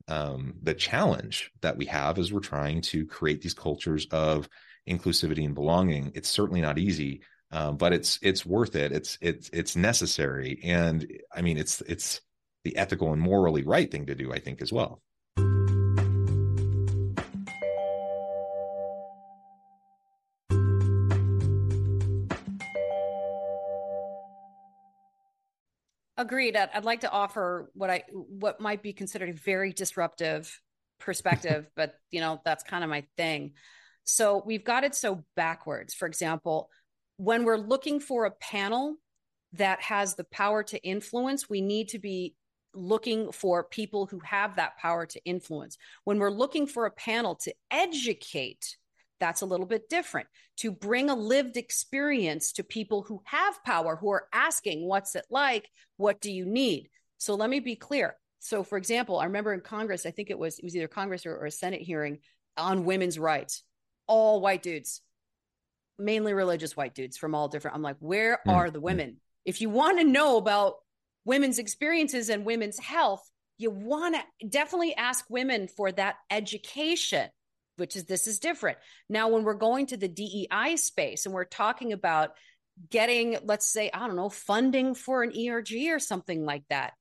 um, 0.07 0.55
the 0.63 0.73
challenge 0.73 1.51
that 1.62 1.77
we 1.77 1.86
have 1.86 2.17
as 2.17 2.31
we're 2.31 2.39
trying 2.39 2.81
to 2.81 3.05
create 3.05 3.41
these 3.41 3.53
cultures 3.53 4.07
of 4.12 4.49
inclusivity 4.88 5.45
and 5.45 5.55
belonging. 5.55 6.12
It's 6.15 6.29
certainly 6.29 6.62
not 6.62 6.79
easy, 6.79 7.21
um, 7.51 7.77
but 7.77 7.93
it's 7.93 8.19
it's 8.21 8.45
worth 8.45 8.75
it. 8.75 8.91
It's 8.91 9.17
it's 9.21 9.49
it's 9.53 9.75
necessary, 9.75 10.60
and 10.63 11.05
I 11.33 11.41
mean 11.41 11.57
it's 11.57 11.81
it's 11.81 12.21
the 12.63 12.77
ethical 12.77 13.13
and 13.13 13.21
morally 13.21 13.63
right 13.63 13.91
thing 13.91 14.07
to 14.07 14.15
do. 14.15 14.31
I 14.31 14.39
think 14.39 14.62
as 14.62 14.71
well. 14.71 15.01
Agreed. 26.17 26.56
I'd, 26.56 26.69
I'd 26.73 26.86
like 26.86 27.01
to 27.01 27.12
offer 27.12 27.69
what 27.73 27.89
I 27.89 28.03
what 28.12 28.60
might 28.60 28.82
be 28.82 28.93
considered 28.93 29.30
a 29.30 29.34
very 29.34 29.71
disruptive 29.71 30.60
perspective, 30.99 31.69
but 31.75 31.95
you 32.12 32.19
know 32.19 32.41
that's 32.43 32.63
kind 32.63 32.84
of 32.84 32.89
my 32.89 33.06
thing. 33.15 33.53
So 34.03 34.41
we've 34.45 34.63
got 34.63 34.84
it 34.84 34.95
so 34.95 35.23
backwards. 35.36 35.93
For 35.93 36.08
example, 36.08 36.69
when 37.17 37.43
we're 37.43 37.58
looking 37.58 37.99
for 37.99 38.25
a 38.25 38.32
panel 38.32 38.95
that 39.53 39.82
has 39.82 40.15
the 40.15 40.23
power 40.23 40.63
to 40.63 40.82
influence, 40.84 41.49
we 41.49 41.62
need 41.62 41.89
to 41.89 41.99
be 41.99 42.36
looking 42.73 43.32
for 43.32 43.63
people 43.63 44.06
who 44.06 44.19
have 44.19 44.56
that 44.56 44.77
power 44.77 45.06
to 45.06 45.23
influence. 45.25 45.77
When 46.03 46.19
we're 46.19 46.32
looking 46.32 46.67
for 46.67 46.86
a 46.86 46.91
panel 46.91 47.36
to 47.36 47.53
educate, 47.71 48.77
that's 49.19 49.41
a 49.41 49.45
little 49.45 49.65
bit 49.65 49.89
different. 49.89 50.27
To 50.58 50.71
bring 50.71 51.10
a 51.10 51.15
lived 51.15 51.58
experience 51.58 52.51
to 52.53 52.63
people 52.63 53.03
who 53.03 53.21
have 53.25 53.63
power, 53.63 53.95
who 53.95 54.10
are 54.12 54.27
asking, 54.34 54.88
What's 54.88 55.15
it 55.15 55.25
like? 55.30 55.67
What 55.97 56.21
do 56.21 56.32
you 56.32 56.45
need? 56.45 56.89
So 57.17 57.36
let 57.36 57.49
me 57.49 57.60
be 57.60 57.75
clear. 57.75 58.15
So, 58.39 58.63
for 58.63 58.77
example, 58.77 59.19
I 59.19 59.25
remember 59.25 59.53
in 59.53 59.62
Congress, 59.62 60.06
I 60.06 60.12
think 60.12 60.30
it 60.30 60.38
was 60.39 60.60
it 60.60 60.63
was 60.63 60.75
either 60.75 60.88
Congress 60.88 61.25
or, 61.25 61.36
or 61.36 61.45
a 61.45 61.51
Senate 61.51 61.82
hearing 61.82 62.19
on 62.56 62.86
women's 62.86 63.19
rights, 63.19 63.63
all 64.08 64.41
white 64.41 64.63
dudes, 64.63 65.01
mainly 65.99 66.34
religious 66.34 66.77
white 66.77 66.93
dudes 66.93 67.17
from 67.17 67.34
all 67.34 67.47
different. 67.47 67.75
I'm 67.75 67.82
like, 67.82 67.97
where 67.99 68.39
Mm, 68.45 68.47
are 68.47 68.69
the 68.69 68.82
women? 68.82 69.17
If 69.45 69.62
you 69.62 69.69
want 69.69 69.99
to 69.99 70.06
know 70.06 70.38
about 70.38 70.75
women's 71.25 71.60
experiences 71.60 72.30
and 72.30 72.45
women's 72.45 72.80
health, 72.80 73.27
you 73.58 73.71
want 73.71 74.15
to 74.15 74.47
definitely 74.47 74.95
ask 74.95 75.25
women 75.30 75.67
for 75.67 75.91
that 75.93 76.15
education, 76.30 77.30
which 77.78 77.96
is 77.96 78.06
this 78.06 78.28
is 78.28 78.40
different. 78.40 78.78
Now, 79.10 79.30
when 79.30 79.44
we're 79.44 79.54
going 79.54 79.88
to 79.88 79.98
the 79.98 80.08
DEI 80.08 80.76
space 80.76 81.26
and 81.26 81.34
we're 81.34 81.46
talking 81.46 81.94
about 81.94 82.32
getting, 82.90 83.38
let's 83.44 83.66
say, 83.66 83.90
I 83.94 84.06
don't 84.06 84.16
know, 84.16 84.30
funding 84.30 84.94
for 84.94 85.24
an 85.24 85.34
ERG 85.38 85.74
or 85.90 86.00
something 86.00 86.46
like 86.46 86.63
that, 86.70 86.94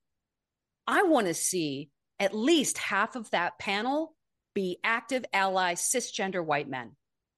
I 0.87 1.03
want 1.03 1.27
to 1.27 1.35
see 1.35 1.91
at 2.19 2.35
least 2.35 2.79
half 2.79 3.17
of 3.17 3.31
that 3.31 3.59
panel 3.59 4.15
be 4.55 4.79
active 4.83 5.25
ally 5.33 5.75
cisgender 5.75 6.45
white 6.45 6.69
men 6.69 6.93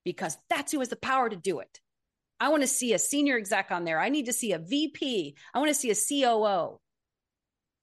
because 0.04 0.36
that's 0.48 0.70
who 0.70 0.78
has 0.78 0.88
the 0.88 0.96
power 0.96 1.28
to 1.28 1.36
do 1.36 1.58
it. 1.60 1.80
I 2.40 2.50
want 2.50 2.62
to 2.62 2.68
see 2.68 2.92
a 2.92 2.98
senior 2.98 3.36
exec 3.36 3.72
on 3.72 3.84
there. 3.84 3.98
I 3.98 4.10
need 4.10 4.26
to 4.26 4.32
see 4.32 4.52
a 4.52 4.58
VP. 4.58 5.34
I 5.52 5.58
want 5.58 5.70
to 5.70 5.74
see 5.74 5.90
a 5.90 5.94
COO 6.24 6.78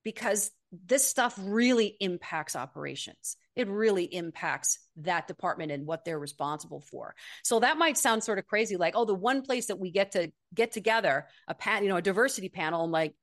because 0.03 0.51
this 0.71 1.05
stuff 1.05 1.37
really 1.41 1.97
impacts 1.99 2.55
operations. 2.55 3.35
It 3.55 3.69
really 3.69 4.03
impacts 4.03 4.79
that 4.97 5.27
department 5.27 5.71
and 5.71 5.85
what 5.85 6.03
they're 6.03 6.19
responsible 6.19 6.81
for. 6.81 7.15
So 7.43 7.59
that 7.61 7.77
might 7.77 7.97
sound 7.97 8.23
sort 8.23 8.39
of 8.39 8.47
crazy 8.47 8.77
like, 8.77 8.95
oh, 8.95 9.05
the 9.05 9.15
one 9.15 9.41
place 9.41 9.67
that 9.67 9.79
we 9.79 9.91
get 9.91 10.11
to 10.11 10.31
get 10.53 10.71
together, 10.71 11.27
a 11.47 11.55
pan, 11.55 11.83
you 11.83 11.89
know, 11.89 11.97
a 11.97 12.01
diversity 12.01 12.49
panel, 12.49 12.83
I'm 12.83 12.91
like, 12.91 13.15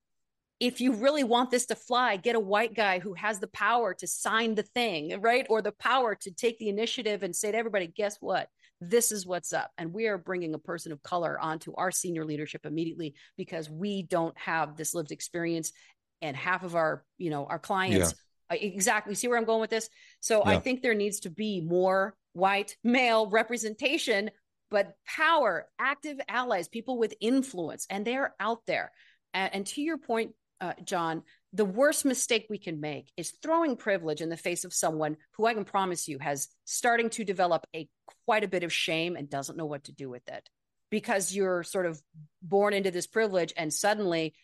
if 0.60 0.80
you 0.80 0.92
really 0.92 1.24
want 1.24 1.50
this 1.50 1.66
to 1.66 1.74
fly, 1.74 2.16
get 2.16 2.36
a 2.36 2.40
white 2.40 2.72
guy 2.72 3.00
who 3.00 3.14
has 3.14 3.40
the 3.40 3.48
power 3.48 3.94
to 3.94 4.06
sign 4.06 4.54
the 4.54 4.62
thing, 4.62 5.20
right? 5.20 5.44
Or 5.50 5.60
the 5.60 5.72
power 5.72 6.14
to 6.14 6.30
take 6.30 6.58
the 6.58 6.68
initiative 6.68 7.24
and 7.24 7.34
say 7.34 7.50
to 7.50 7.58
everybody, 7.58 7.88
guess 7.88 8.16
what? 8.20 8.48
This 8.80 9.10
is 9.10 9.26
what's 9.26 9.52
up. 9.52 9.72
And 9.76 9.92
we 9.92 10.06
are 10.06 10.18
bringing 10.18 10.54
a 10.54 10.58
person 10.58 10.92
of 10.92 11.02
color 11.02 11.36
onto 11.40 11.74
our 11.74 11.90
senior 11.90 12.24
leadership 12.24 12.64
immediately 12.64 13.14
because 13.36 13.68
we 13.68 14.04
don't 14.04 14.38
have 14.38 14.76
this 14.76 14.94
lived 14.94 15.10
experience. 15.10 15.72
And 16.20 16.36
half 16.36 16.62
of 16.62 16.76
our, 16.76 17.04
you 17.18 17.30
know, 17.30 17.44
our 17.46 17.58
clients, 17.58 18.12
uh, 18.12 18.16
exactly. 18.60 19.14
See 19.14 19.28
where 19.28 19.38
I'm 19.38 19.44
going 19.44 19.60
with 19.60 19.70
this? 19.70 19.88
So 20.20 20.44
I 20.44 20.58
think 20.58 20.82
there 20.82 20.94
needs 20.94 21.20
to 21.20 21.30
be 21.30 21.60
more 21.60 22.14
white 22.32 22.76
male 22.82 23.28
representation, 23.28 24.30
but 24.70 24.94
power, 25.06 25.68
active 25.78 26.20
allies, 26.28 26.68
people 26.68 26.98
with 26.98 27.14
influence, 27.20 27.86
and 27.90 28.06
they're 28.06 28.34
out 28.40 28.60
there. 28.66 28.92
And, 29.34 29.54
and 29.54 29.66
to 29.68 29.82
your 29.82 29.98
point, 29.98 30.32
uh, 30.60 30.74
John, 30.84 31.22
the 31.52 31.64
worst 31.64 32.04
mistake 32.04 32.46
we 32.48 32.58
can 32.58 32.80
make 32.80 33.10
is 33.16 33.32
throwing 33.42 33.76
privilege 33.76 34.20
in 34.20 34.28
the 34.28 34.36
face 34.36 34.64
of 34.64 34.72
someone 34.72 35.16
who 35.36 35.44
I 35.44 35.54
can 35.54 35.64
promise 35.64 36.08
you 36.08 36.18
has 36.20 36.48
starting 36.64 37.10
to 37.10 37.24
develop 37.24 37.66
a 37.74 37.88
quite 38.26 38.44
a 38.44 38.48
bit 38.48 38.62
of 38.62 38.72
shame 38.72 39.16
and 39.16 39.28
doesn't 39.28 39.58
know 39.58 39.66
what 39.66 39.84
to 39.84 39.92
do 39.92 40.08
with 40.08 40.26
it 40.28 40.48
because 40.90 41.34
you're 41.34 41.64
sort 41.64 41.86
of 41.86 42.00
born 42.42 42.74
into 42.74 42.90
this 42.90 43.06
privilege 43.06 43.52
and 43.56 43.72
suddenly 43.72 44.34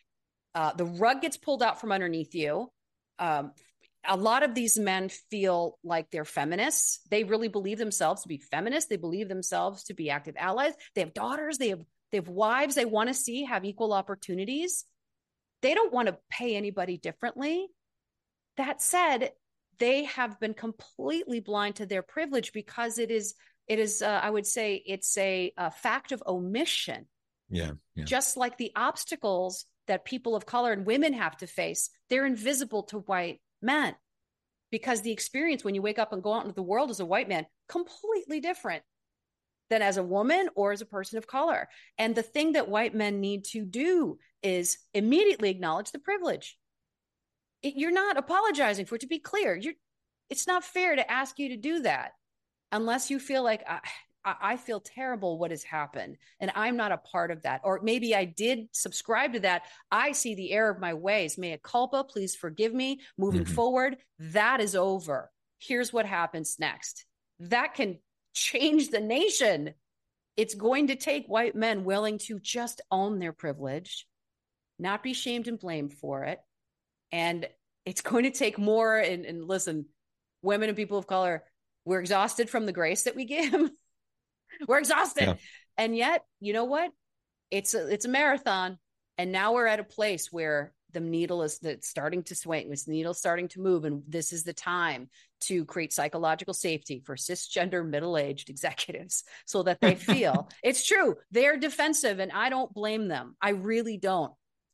uh, 0.54 0.72
the 0.72 0.84
rug 0.84 1.20
gets 1.20 1.36
pulled 1.36 1.62
out 1.62 1.80
from 1.80 1.92
underneath 1.92 2.34
you. 2.34 2.68
Um, 3.18 3.52
a 4.06 4.16
lot 4.16 4.42
of 4.42 4.54
these 4.54 4.78
men 4.78 5.08
feel 5.30 5.78
like 5.82 6.10
they're 6.10 6.24
feminists. 6.24 7.00
They 7.10 7.24
really 7.24 7.48
believe 7.48 7.78
themselves 7.78 8.22
to 8.22 8.28
be 8.28 8.38
feminists. 8.38 8.88
They 8.88 8.96
believe 8.96 9.28
themselves 9.28 9.84
to 9.84 9.94
be 9.94 10.10
active 10.10 10.36
allies. 10.38 10.74
They 10.94 11.00
have 11.02 11.14
daughters. 11.14 11.58
They 11.58 11.70
have 11.70 11.82
they 12.10 12.18
have 12.18 12.28
wives. 12.28 12.74
They 12.74 12.86
want 12.86 13.08
to 13.08 13.14
see 13.14 13.44
have 13.44 13.64
equal 13.64 13.92
opportunities. 13.92 14.84
They 15.60 15.74
don't 15.74 15.92
want 15.92 16.08
to 16.08 16.18
pay 16.30 16.56
anybody 16.56 16.96
differently. 16.96 17.66
That 18.56 18.80
said, 18.80 19.32
they 19.78 20.04
have 20.04 20.40
been 20.40 20.54
completely 20.54 21.40
blind 21.40 21.76
to 21.76 21.86
their 21.86 22.02
privilege 22.02 22.52
because 22.52 22.98
it 22.98 23.10
is 23.10 23.34
it 23.66 23.78
is 23.78 24.00
uh, 24.02 24.20
I 24.22 24.30
would 24.30 24.46
say 24.46 24.82
it's 24.86 25.16
a, 25.18 25.52
a 25.56 25.70
fact 25.70 26.12
of 26.12 26.22
omission 26.26 27.06
Yeah. 27.50 27.72
Yeah. 27.94 28.04
just 28.04 28.36
like 28.36 28.56
the 28.56 28.72
obstacles 28.74 29.66
that 29.86 30.04
people 30.04 30.34
of 30.36 30.46
color 30.46 30.72
and 30.72 30.86
women 30.86 31.12
have 31.14 31.36
to 31.38 31.46
face, 31.46 31.90
they're 32.10 32.26
invisible 32.26 32.84
to 32.84 32.98
white 33.00 33.40
men 33.62 33.94
because 34.70 35.00
the 35.02 35.12
experience 35.12 35.64
when 35.64 35.74
you 35.74 35.82
wake 35.82 35.98
up 35.98 36.12
and 36.12 36.22
go 36.22 36.34
out 36.34 36.42
into 36.42 36.54
the 36.54 36.62
world 36.62 36.90
as 36.90 37.00
a 37.00 37.06
white 37.06 37.28
man 37.28 37.46
completely 37.68 38.40
different 38.40 38.82
than 39.70 39.82
as 39.82 39.96
a 39.96 40.02
woman 40.02 40.48
or 40.54 40.72
as 40.72 40.80
a 40.80 40.86
person 40.86 41.18
of 41.18 41.26
color. 41.26 41.68
And 41.98 42.14
the 42.14 42.22
thing 42.22 42.52
that 42.52 42.68
white 42.68 42.94
men 42.94 43.20
need 43.20 43.44
to 43.46 43.64
do 43.64 44.18
is 44.42 44.78
immediately 44.94 45.50
acknowledge 45.50 45.90
the 45.90 45.98
privilege. 45.98 46.58
It- 47.62 47.76
you're 47.76 47.90
not 47.90 48.16
apologizing 48.16 48.86
for 48.86 48.94
it 48.96 49.00
to 49.02 49.06
be 49.06 49.18
clear. 49.18 49.56
You're 49.56 49.74
it's 50.30 50.46
not 50.46 50.62
fair 50.62 50.94
to 50.94 51.10
ask 51.10 51.38
you 51.38 51.48
to 51.50 51.56
do 51.56 51.80
that 51.80 52.12
unless 52.70 53.10
you 53.10 53.18
feel 53.18 53.42
like 53.42 53.62
I, 53.66 53.80
I 54.40 54.56
feel 54.56 54.80
terrible 54.80 55.38
what 55.38 55.50
has 55.50 55.62
happened 55.62 56.16
and 56.40 56.50
I'm 56.54 56.76
not 56.76 56.92
a 56.92 56.98
part 56.98 57.30
of 57.30 57.42
that. 57.42 57.60
Or 57.64 57.80
maybe 57.82 58.14
I 58.14 58.24
did 58.24 58.68
subscribe 58.72 59.34
to 59.34 59.40
that. 59.40 59.62
I 59.90 60.12
see 60.12 60.34
the 60.34 60.52
error 60.52 60.70
of 60.70 60.80
my 60.80 60.94
ways. 60.94 61.38
Mea 61.38 61.58
culpa, 61.62 62.04
please 62.04 62.34
forgive 62.34 62.74
me. 62.74 63.00
Moving 63.16 63.44
Mhm. 63.44 63.54
forward, 63.54 63.96
that 64.18 64.60
is 64.60 64.74
over. 64.74 65.30
Here's 65.58 65.92
what 65.92 66.06
happens 66.06 66.58
next. 66.58 67.04
That 67.40 67.74
can 67.74 67.98
change 68.34 68.90
the 68.90 69.00
nation. 69.00 69.74
It's 70.36 70.54
going 70.54 70.88
to 70.88 70.96
take 70.96 71.26
white 71.26 71.54
men 71.56 71.84
willing 71.84 72.18
to 72.18 72.38
just 72.38 72.80
own 72.90 73.18
their 73.18 73.32
privilege, 73.32 74.06
not 74.78 75.02
be 75.02 75.12
shamed 75.12 75.48
and 75.48 75.58
blamed 75.58 75.94
for 75.94 76.24
it. 76.24 76.40
And 77.10 77.48
it's 77.84 78.02
going 78.02 78.24
to 78.24 78.30
take 78.30 78.58
more. 78.58 78.96
And, 78.98 79.24
and 79.24 79.46
listen, 79.46 79.86
women 80.42 80.68
and 80.68 80.76
people 80.76 80.98
of 80.98 81.06
color, 81.06 81.44
we're 81.84 82.00
exhausted 82.00 82.50
from 82.50 82.66
the 82.66 82.72
grace 82.72 83.04
that 83.04 83.16
we 83.16 83.24
give. 83.24 83.70
we're 84.68 84.78
exhausted. 84.78 85.24
Yeah. 85.24 85.34
And 85.76 85.96
yet, 85.96 86.24
you 86.40 86.52
know 86.52 86.64
what? 86.64 86.90
It's 87.50 87.74
a 87.74 87.86
it's 87.86 88.04
a 88.04 88.08
marathon. 88.08 88.78
And 89.16 89.32
now 89.32 89.54
we're 89.54 89.66
at 89.66 89.80
a 89.80 89.84
place 89.84 90.30
where 90.30 90.72
the 90.92 91.00
needle 91.00 91.42
is 91.42 91.58
that's 91.58 91.88
starting 91.88 92.22
to 92.24 92.34
swing, 92.34 92.70
this 92.70 92.88
needle 92.88 93.14
starting 93.14 93.48
to 93.48 93.60
move, 93.60 93.84
and 93.84 94.02
this 94.08 94.32
is 94.32 94.44
the 94.44 94.52
time 94.52 95.08
to 95.40 95.64
create 95.64 95.92
psychological 95.92 96.54
safety 96.54 97.02
for 97.04 97.14
cisgender 97.14 97.86
middle-aged 97.86 98.48
executives 98.48 99.24
so 99.46 99.62
that 99.62 99.80
they 99.80 99.94
feel 99.94 100.48
it's 100.62 100.86
true 100.86 101.16
they're 101.30 101.58
defensive, 101.58 102.18
and 102.18 102.32
I 102.32 102.48
don't 102.48 102.72
blame 102.72 103.08
them. 103.08 103.36
I 103.40 103.50
really 103.50 103.98
don't. 103.98 104.32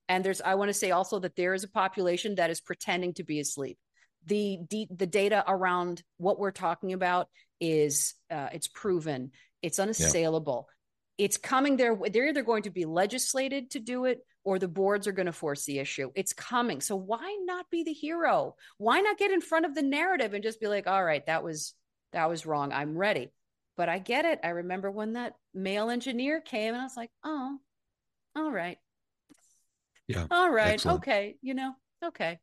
And 0.09 0.25
there's 0.25 0.41
I 0.41 0.55
want 0.55 0.69
to 0.69 0.75
say 0.75 0.91
also 0.91 1.19
that 1.21 1.37
there 1.37 1.55
is 1.55 1.65
a 1.65 1.69
population 1.69 2.37
that 2.37 2.51
is 2.51 2.61
pretending 2.61 3.15
to 3.15 3.25
be 3.25 3.41
asleep. 3.41 3.79
The 4.27 4.61
the 4.71 5.07
data 5.07 5.45
around 5.47 6.03
what 6.19 6.39
we're 6.39 6.51
talking 6.51 6.93
about 6.93 7.29
is 7.61 8.15
uh, 8.31 8.49
it's 8.53 8.69
proven, 8.69 9.33
it's 9.65 9.79
unassailable. 9.79 10.69
Yeah. 11.19 11.25
It's 11.25 11.37
coming 11.37 11.77
there. 11.77 11.97
They're 12.13 12.29
either 12.29 12.43
going 12.43 12.65
to 12.65 12.71
be 12.71 12.85
legislated 12.85 13.71
to 13.71 13.81
do 13.81 14.05
it 14.05 14.27
or 14.45 14.59
the 14.59 14.69
boards 14.69 15.07
are 15.07 15.13
going 15.13 15.27
to 15.27 15.33
force 15.33 15.65
the 15.65 15.79
issue. 15.79 16.11
It's 16.15 16.35
coming. 16.35 16.83
So 16.83 16.97
why 16.97 17.39
not 17.45 17.71
be 17.71 17.83
the 17.83 17.93
hero? 17.93 18.57
Why 18.77 19.01
not 19.01 19.17
get 19.17 19.31
in 19.31 19.41
front 19.41 19.65
of 19.65 19.75
the 19.75 19.83
narrative 19.83 20.35
and 20.35 20.43
just 20.43 20.61
be 20.61 20.67
like, 20.67 20.87
all 20.87 21.03
right, 21.03 21.25
that 21.27 21.43
was 21.43 21.75
that 22.13 22.29
was 22.29 22.45
wrong. 22.45 22.73
I'm 22.73 22.97
ready. 22.97 23.33
But 23.77 23.89
I 23.89 23.99
get 23.99 24.27
it. 24.27 24.39
I 24.45 24.51
remember 24.51 24.91
when 24.91 25.15
that 25.15 25.35
male 25.55 25.89
engineer 25.89 26.41
came 26.41 26.75
and 26.75 26.81
I 26.81 26.85
was 26.85 26.97
like, 26.97 27.11
oh, 27.25 27.57
all 28.37 28.53
right. 28.53 28.77
Yeah. 30.07 30.27
All 30.31 30.51
right. 30.51 30.75
Excellent. 30.75 30.99
Okay. 30.99 31.37
You 31.41 31.55
know, 31.55 31.73
okay. 32.05 32.39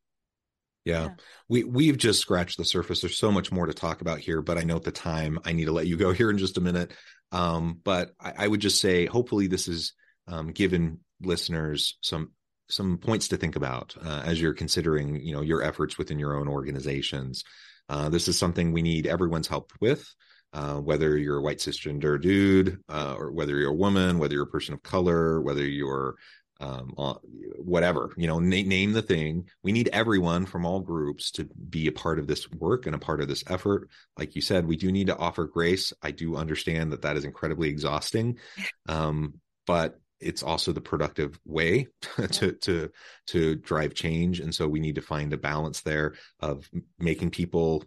Yeah. 0.86 1.04
yeah. 1.04 1.10
We 1.48 1.63
we've 1.63 1.98
just 1.98 2.20
scratched 2.20 2.58
the 2.58 2.65
surface. 2.65 3.02
There's 3.02 3.17
so 3.17 3.32
much 3.32 3.52
more 3.52 3.65
to 3.65 3.74
talk 3.74 4.02
about 4.02 4.20
here, 4.20 4.41
but 4.41 4.58
I 4.58 4.63
know 4.63 4.76
at 4.76 4.84
the 4.84 4.91
time 4.91 5.39
I 5.46 5.54
need 5.54 5.65
to 5.65 5.72
let 5.72 5.88
you 5.88 5.98
go 5.98 6.12
here 6.13 6.30
in 6.30 6.38
just 6.38 6.58
a 6.58 6.62
minute. 6.62 6.94
Um, 7.32 7.80
but 7.84 8.12
I, 8.20 8.34
I 8.39 8.48
would 8.48 8.60
just 8.60 8.82
say 8.82 9.06
hopefully 9.06 9.48
this 9.48 9.67
is 9.67 9.94
um, 10.28 10.52
given 10.52 11.00
listeners 11.22 11.98
some 12.02 12.32
some 12.70 12.98
points 12.98 13.28
to 13.30 13.38
think 13.38 13.56
about 13.56 13.96
uh, 14.04 14.24
as 14.26 14.41
you're 14.41 14.54
considering 14.54 15.15
you 15.15 15.34
know 15.34 15.41
your 15.41 15.62
efforts 15.62 15.98
within 15.98 16.17
your 16.17 16.38
own 16.38 16.48
organizations 16.48 17.44
uh, 17.89 18.10
this 18.10 18.28
is 18.28 18.38
something 18.38 18.72
we 18.72 18.82
need 18.82 19.06
everyone's 19.06 19.48
help 19.48 19.72
with 19.82 20.08
uh, 20.54 20.76
whether 20.76 21.17
you're 21.17 21.39
a 21.39 21.41
white 21.41 21.60
cisgender 21.60 22.20
dude 22.22 22.80
uh, 22.89 23.15
or 23.17 23.32
whether 23.32 23.58
you're 23.58 23.72
a 23.72 23.76
woman 23.76 24.20
whether 24.20 24.34
you're 24.34 24.44
a 24.44 24.48
person 24.48 24.74
of 24.74 24.82
color 24.82 25.41
whether 25.41 25.65
you're 25.65 26.15
um, 26.62 26.93
whatever 27.58 28.13
you 28.15 28.28
know 28.28 28.39
na- 28.39 28.63
name 28.63 28.93
the 28.93 29.02
thing. 29.02 29.50
We 29.63 29.71
need 29.71 29.89
everyone 29.91 30.45
from 30.45 30.65
all 30.65 30.80
groups 30.80 31.32
to 31.32 31.45
be 31.45 31.88
a 31.88 31.91
part 31.91 32.19
of 32.19 32.28
this 32.28 32.50
work 32.52 32.86
and 32.86 32.95
a 32.95 33.00
part 33.00 33.21
of 33.21 33.28
this 33.28 33.43
effort. 33.47 33.89
Like 34.17 34.36
you 34.36 34.41
said 34.41 34.67
we 34.67 34.78
do 34.78 34.91
need 34.91 35.08
to 35.08 35.17
offer 35.17 35.45
grace. 35.45 35.91
I 36.02 36.12
do 36.12 36.36
understand 36.36 36.91
that 36.91 37.02
that 37.02 37.17
is 37.17 37.26
incredibly 37.26 37.69
exhausting 37.69 38.38
um, 38.88 39.39
but 39.65 40.00
it's 40.19 40.43
also 40.43 40.71
the 40.71 40.82
productive 40.82 41.39
way 41.45 41.88
to 42.32 42.52
to 42.54 42.91
to 43.28 43.56
drive 43.56 43.93
change. 43.93 44.39
And 44.39 44.54
so 44.54 44.67
we 44.67 44.80
need 44.80 44.95
to 44.95 45.02
find 45.02 45.34
a 45.34 45.38
balance 45.38 45.82
there 45.82 46.13
of 46.39 46.69
making 47.00 47.32
people 47.32 47.84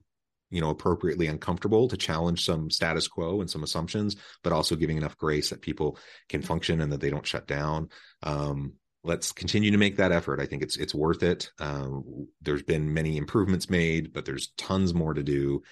you 0.55 0.61
know 0.61 0.71
appropriately 0.71 1.27
uncomfortable 1.27 1.89
to 1.89 1.97
challenge 1.97 2.45
some 2.45 2.71
status 2.71 3.09
quo 3.09 3.41
and 3.41 3.51
some 3.51 3.65
assumptions 3.65 4.17
but 4.43 4.53
also 4.53 4.77
giving 4.77 4.97
enough 4.97 5.19
grace 5.19 5.51
that 5.51 5.61
people 5.61 5.99
can 6.29 6.43
function 6.43 6.81
and 6.81 6.93
that 6.93 7.01
they 7.01 7.11
don't 7.11 7.27
shut 7.27 7.47
down. 7.47 7.89
Um, 8.23 8.75
let's 9.03 9.33
continue 9.33 9.71
to 9.73 9.77
make 9.79 9.97
that 9.97 10.13
effort. 10.13 10.41
I 10.41 10.47
think 10.47 10.63
it's 10.63 10.77
it's 10.77 10.95
worth 10.95 11.23
it. 11.23 11.51
Um, 11.59 12.29
there's 12.41 12.63
been 12.63 12.95
many 12.95 13.17
improvements 13.17 13.69
made 13.69 14.13
but 14.13 14.25
there's 14.25 14.53
tons 14.57 14.95
more 14.95 15.15
to 15.15 15.23
do 15.23 15.63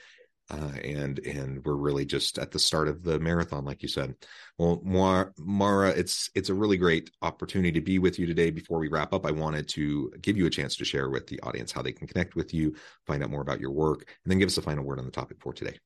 uh, 0.52 0.70
and 0.84 1.18
and 1.20 1.64
we're 1.64 1.74
really 1.74 2.04
just 2.04 2.38
at 2.38 2.50
the 2.50 2.58
start 2.58 2.86
of 2.86 3.02
the 3.02 3.18
marathon, 3.18 3.64
like 3.64 3.82
you 3.82 3.88
said. 3.88 4.14
Well, 4.58 4.82
Maura, 4.84 5.90
it's 5.90 6.30
it's 6.34 6.50
a 6.50 6.54
really 6.54 6.76
great 6.76 7.10
opportunity 7.22 7.72
to 7.72 7.80
be 7.80 7.98
with 7.98 8.18
you 8.18 8.26
today. 8.26 8.50
Before 8.50 8.78
we 8.78 8.88
wrap 8.88 9.14
up, 9.14 9.24
I 9.24 9.30
wanted 9.30 9.66
to 9.68 10.12
give 10.20 10.36
you 10.36 10.46
a 10.46 10.50
chance 10.50 10.76
to 10.76 10.84
share 10.84 11.08
with 11.08 11.26
the 11.26 11.40
audience 11.40 11.72
how 11.72 11.80
they 11.80 11.92
can 11.92 12.06
connect 12.06 12.36
with 12.36 12.52
you, 12.52 12.74
find 13.06 13.22
out 13.22 13.30
more 13.30 13.40
about 13.40 13.60
your 13.60 13.70
work, 13.70 14.00
and 14.24 14.30
then 14.30 14.38
give 14.38 14.48
us 14.48 14.58
a 14.58 14.62
final 14.62 14.84
word 14.84 14.98
on 14.98 15.06
the 15.06 15.10
topic 15.10 15.38
for 15.40 15.54
today. 15.54 15.78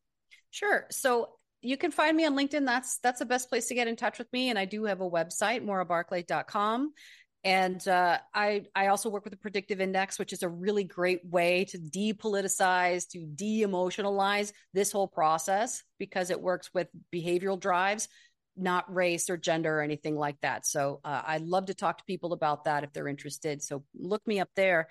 Sure. 0.50 0.86
So 0.90 1.30
you 1.62 1.76
can 1.76 1.92
find 1.92 2.16
me 2.16 2.26
on 2.26 2.34
LinkedIn. 2.36 2.66
That's 2.66 2.98
that's 2.98 3.20
the 3.20 3.26
best 3.26 3.48
place 3.48 3.66
to 3.68 3.74
get 3.74 3.88
in 3.88 3.94
touch 3.94 4.18
with 4.18 4.32
me. 4.32 4.50
And 4.50 4.58
I 4.58 4.64
do 4.64 4.84
have 4.84 5.00
a 5.00 5.08
website, 5.08 5.64
maurabarclay.com. 5.64 6.92
And 7.44 7.86
uh, 7.86 8.18
I 8.34 8.64
I 8.74 8.88
also 8.88 9.08
work 9.08 9.24
with 9.24 9.32
the 9.32 9.38
predictive 9.38 9.80
index, 9.80 10.18
which 10.18 10.32
is 10.32 10.42
a 10.42 10.48
really 10.48 10.82
great 10.82 11.24
way 11.24 11.64
to 11.66 11.78
depoliticize, 11.78 13.08
to 13.10 13.24
de-emotionalize 13.24 14.52
this 14.74 14.90
whole 14.90 15.06
process 15.06 15.84
because 15.98 16.30
it 16.30 16.40
works 16.40 16.70
with 16.74 16.88
behavioral 17.14 17.60
drives, 17.60 18.08
not 18.56 18.92
race 18.92 19.30
or 19.30 19.36
gender 19.36 19.78
or 19.78 19.82
anything 19.82 20.16
like 20.16 20.40
that. 20.40 20.66
So 20.66 21.00
uh, 21.04 21.22
I'd 21.24 21.42
love 21.42 21.66
to 21.66 21.74
talk 21.74 21.98
to 21.98 22.04
people 22.04 22.32
about 22.32 22.64
that 22.64 22.82
if 22.82 22.92
they're 22.92 23.06
interested. 23.06 23.62
So 23.62 23.84
look 23.94 24.26
me 24.26 24.40
up 24.40 24.50
there. 24.56 24.88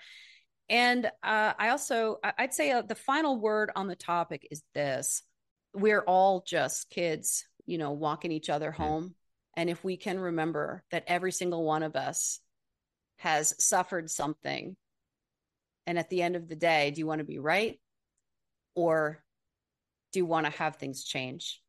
And 0.70 1.06
uh, 1.22 1.52
I 1.58 1.68
also 1.68 2.18
I'd 2.38 2.54
say 2.54 2.70
uh, 2.70 2.82
the 2.82 2.94
final 2.94 3.38
word 3.38 3.70
on 3.76 3.86
the 3.86 3.96
topic 3.96 4.48
is 4.50 4.62
this: 4.74 5.22
we're 5.74 6.00
all 6.00 6.42
just 6.46 6.88
kids, 6.90 7.46
you 7.66 7.76
know, 7.76 7.92
walking 7.92 8.32
each 8.32 8.48
other 8.48 8.72
home. 8.72 9.14
And 9.56 9.70
if 9.70 9.82
we 9.82 9.96
can 9.96 10.20
remember 10.20 10.84
that 10.90 11.04
every 11.06 11.32
single 11.32 11.64
one 11.64 11.82
of 11.82 11.96
us 11.96 12.40
has 13.18 13.54
suffered 13.58 14.10
something. 14.10 14.76
And 15.86 15.98
at 15.98 16.10
the 16.10 16.22
end 16.22 16.36
of 16.36 16.48
the 16.48 16.56
day, 16.56 16.90
do 16.90 16.98
you 16.98 17.06
want 17.06 17.20
to 17.20 17.24
be 17.24 17.38
right? 17.38 17.80
Or 18.74 19.22
do 20.12 20.18
you 20.18 20.26
want 20.26 20.46
to 20.46 20.52
have 20.52 20.76
things 20.76 21.04
change? 21.04 21.62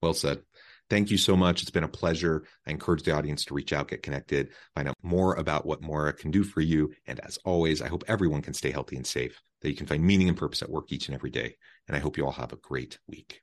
Well 0.00 0.14
said. 0.14 0.40
Thank 0.88 1.10
you 1.10 1.18
so 1.18 1.36
much. 1.36 1.60
It's 1.60 1.70
been 1.70 1.84
a 1.84 1.88
pleasure. 1.88 2.44
I 2.66 2.70
encourage 2.70 3.02
the 3.02 3.14
audience 3.14 3.44
to 3.46 3.54
reach 3.54 3.74
out, 3.74 3.88
get 3.88 4.02
connected, 4.02 4.50
find 4.74 4.88
out 4.88 4.94
more 5.02 5.34
about 5.34 5.66
what 5.66 5.82
Maura 5.82 6.14
can 6.14 6.30
do 6.30 6.42
for 6.42 6.62
you. 6.62 6.94
And 7.06 7.20
as 7.20 7.38
always, 7.44 7.82
I 7.82 7.88
hope 7.88 8.04
everyone 8.08 8.40
can 8.40 8.54
stay 8.54 8.70
healthy 8.70 8.96
and 8.96 9.06
safe, 9.06 9.38
that 9.60 9.68
you 9.68 9.76
can 9.76 9.86
find 9.86 10.02
meaning 10.02 10.28
and 10.28 10.38
purpose 10.38 10.62
at 10.62 10.70
work 10.70 10.90
each 10.90 11.08
and 11.08 11.14
every 11.14 11.30
day. 11.30 11.56
And 11.88 11.96
I 11.96 12.00
hope 12.00 12.16
you 12.16 12.24
all 12.24 12.32
have 12.32 12.54
a 12.54 12.56
great 12.56 12.98
week. 13.06 13.42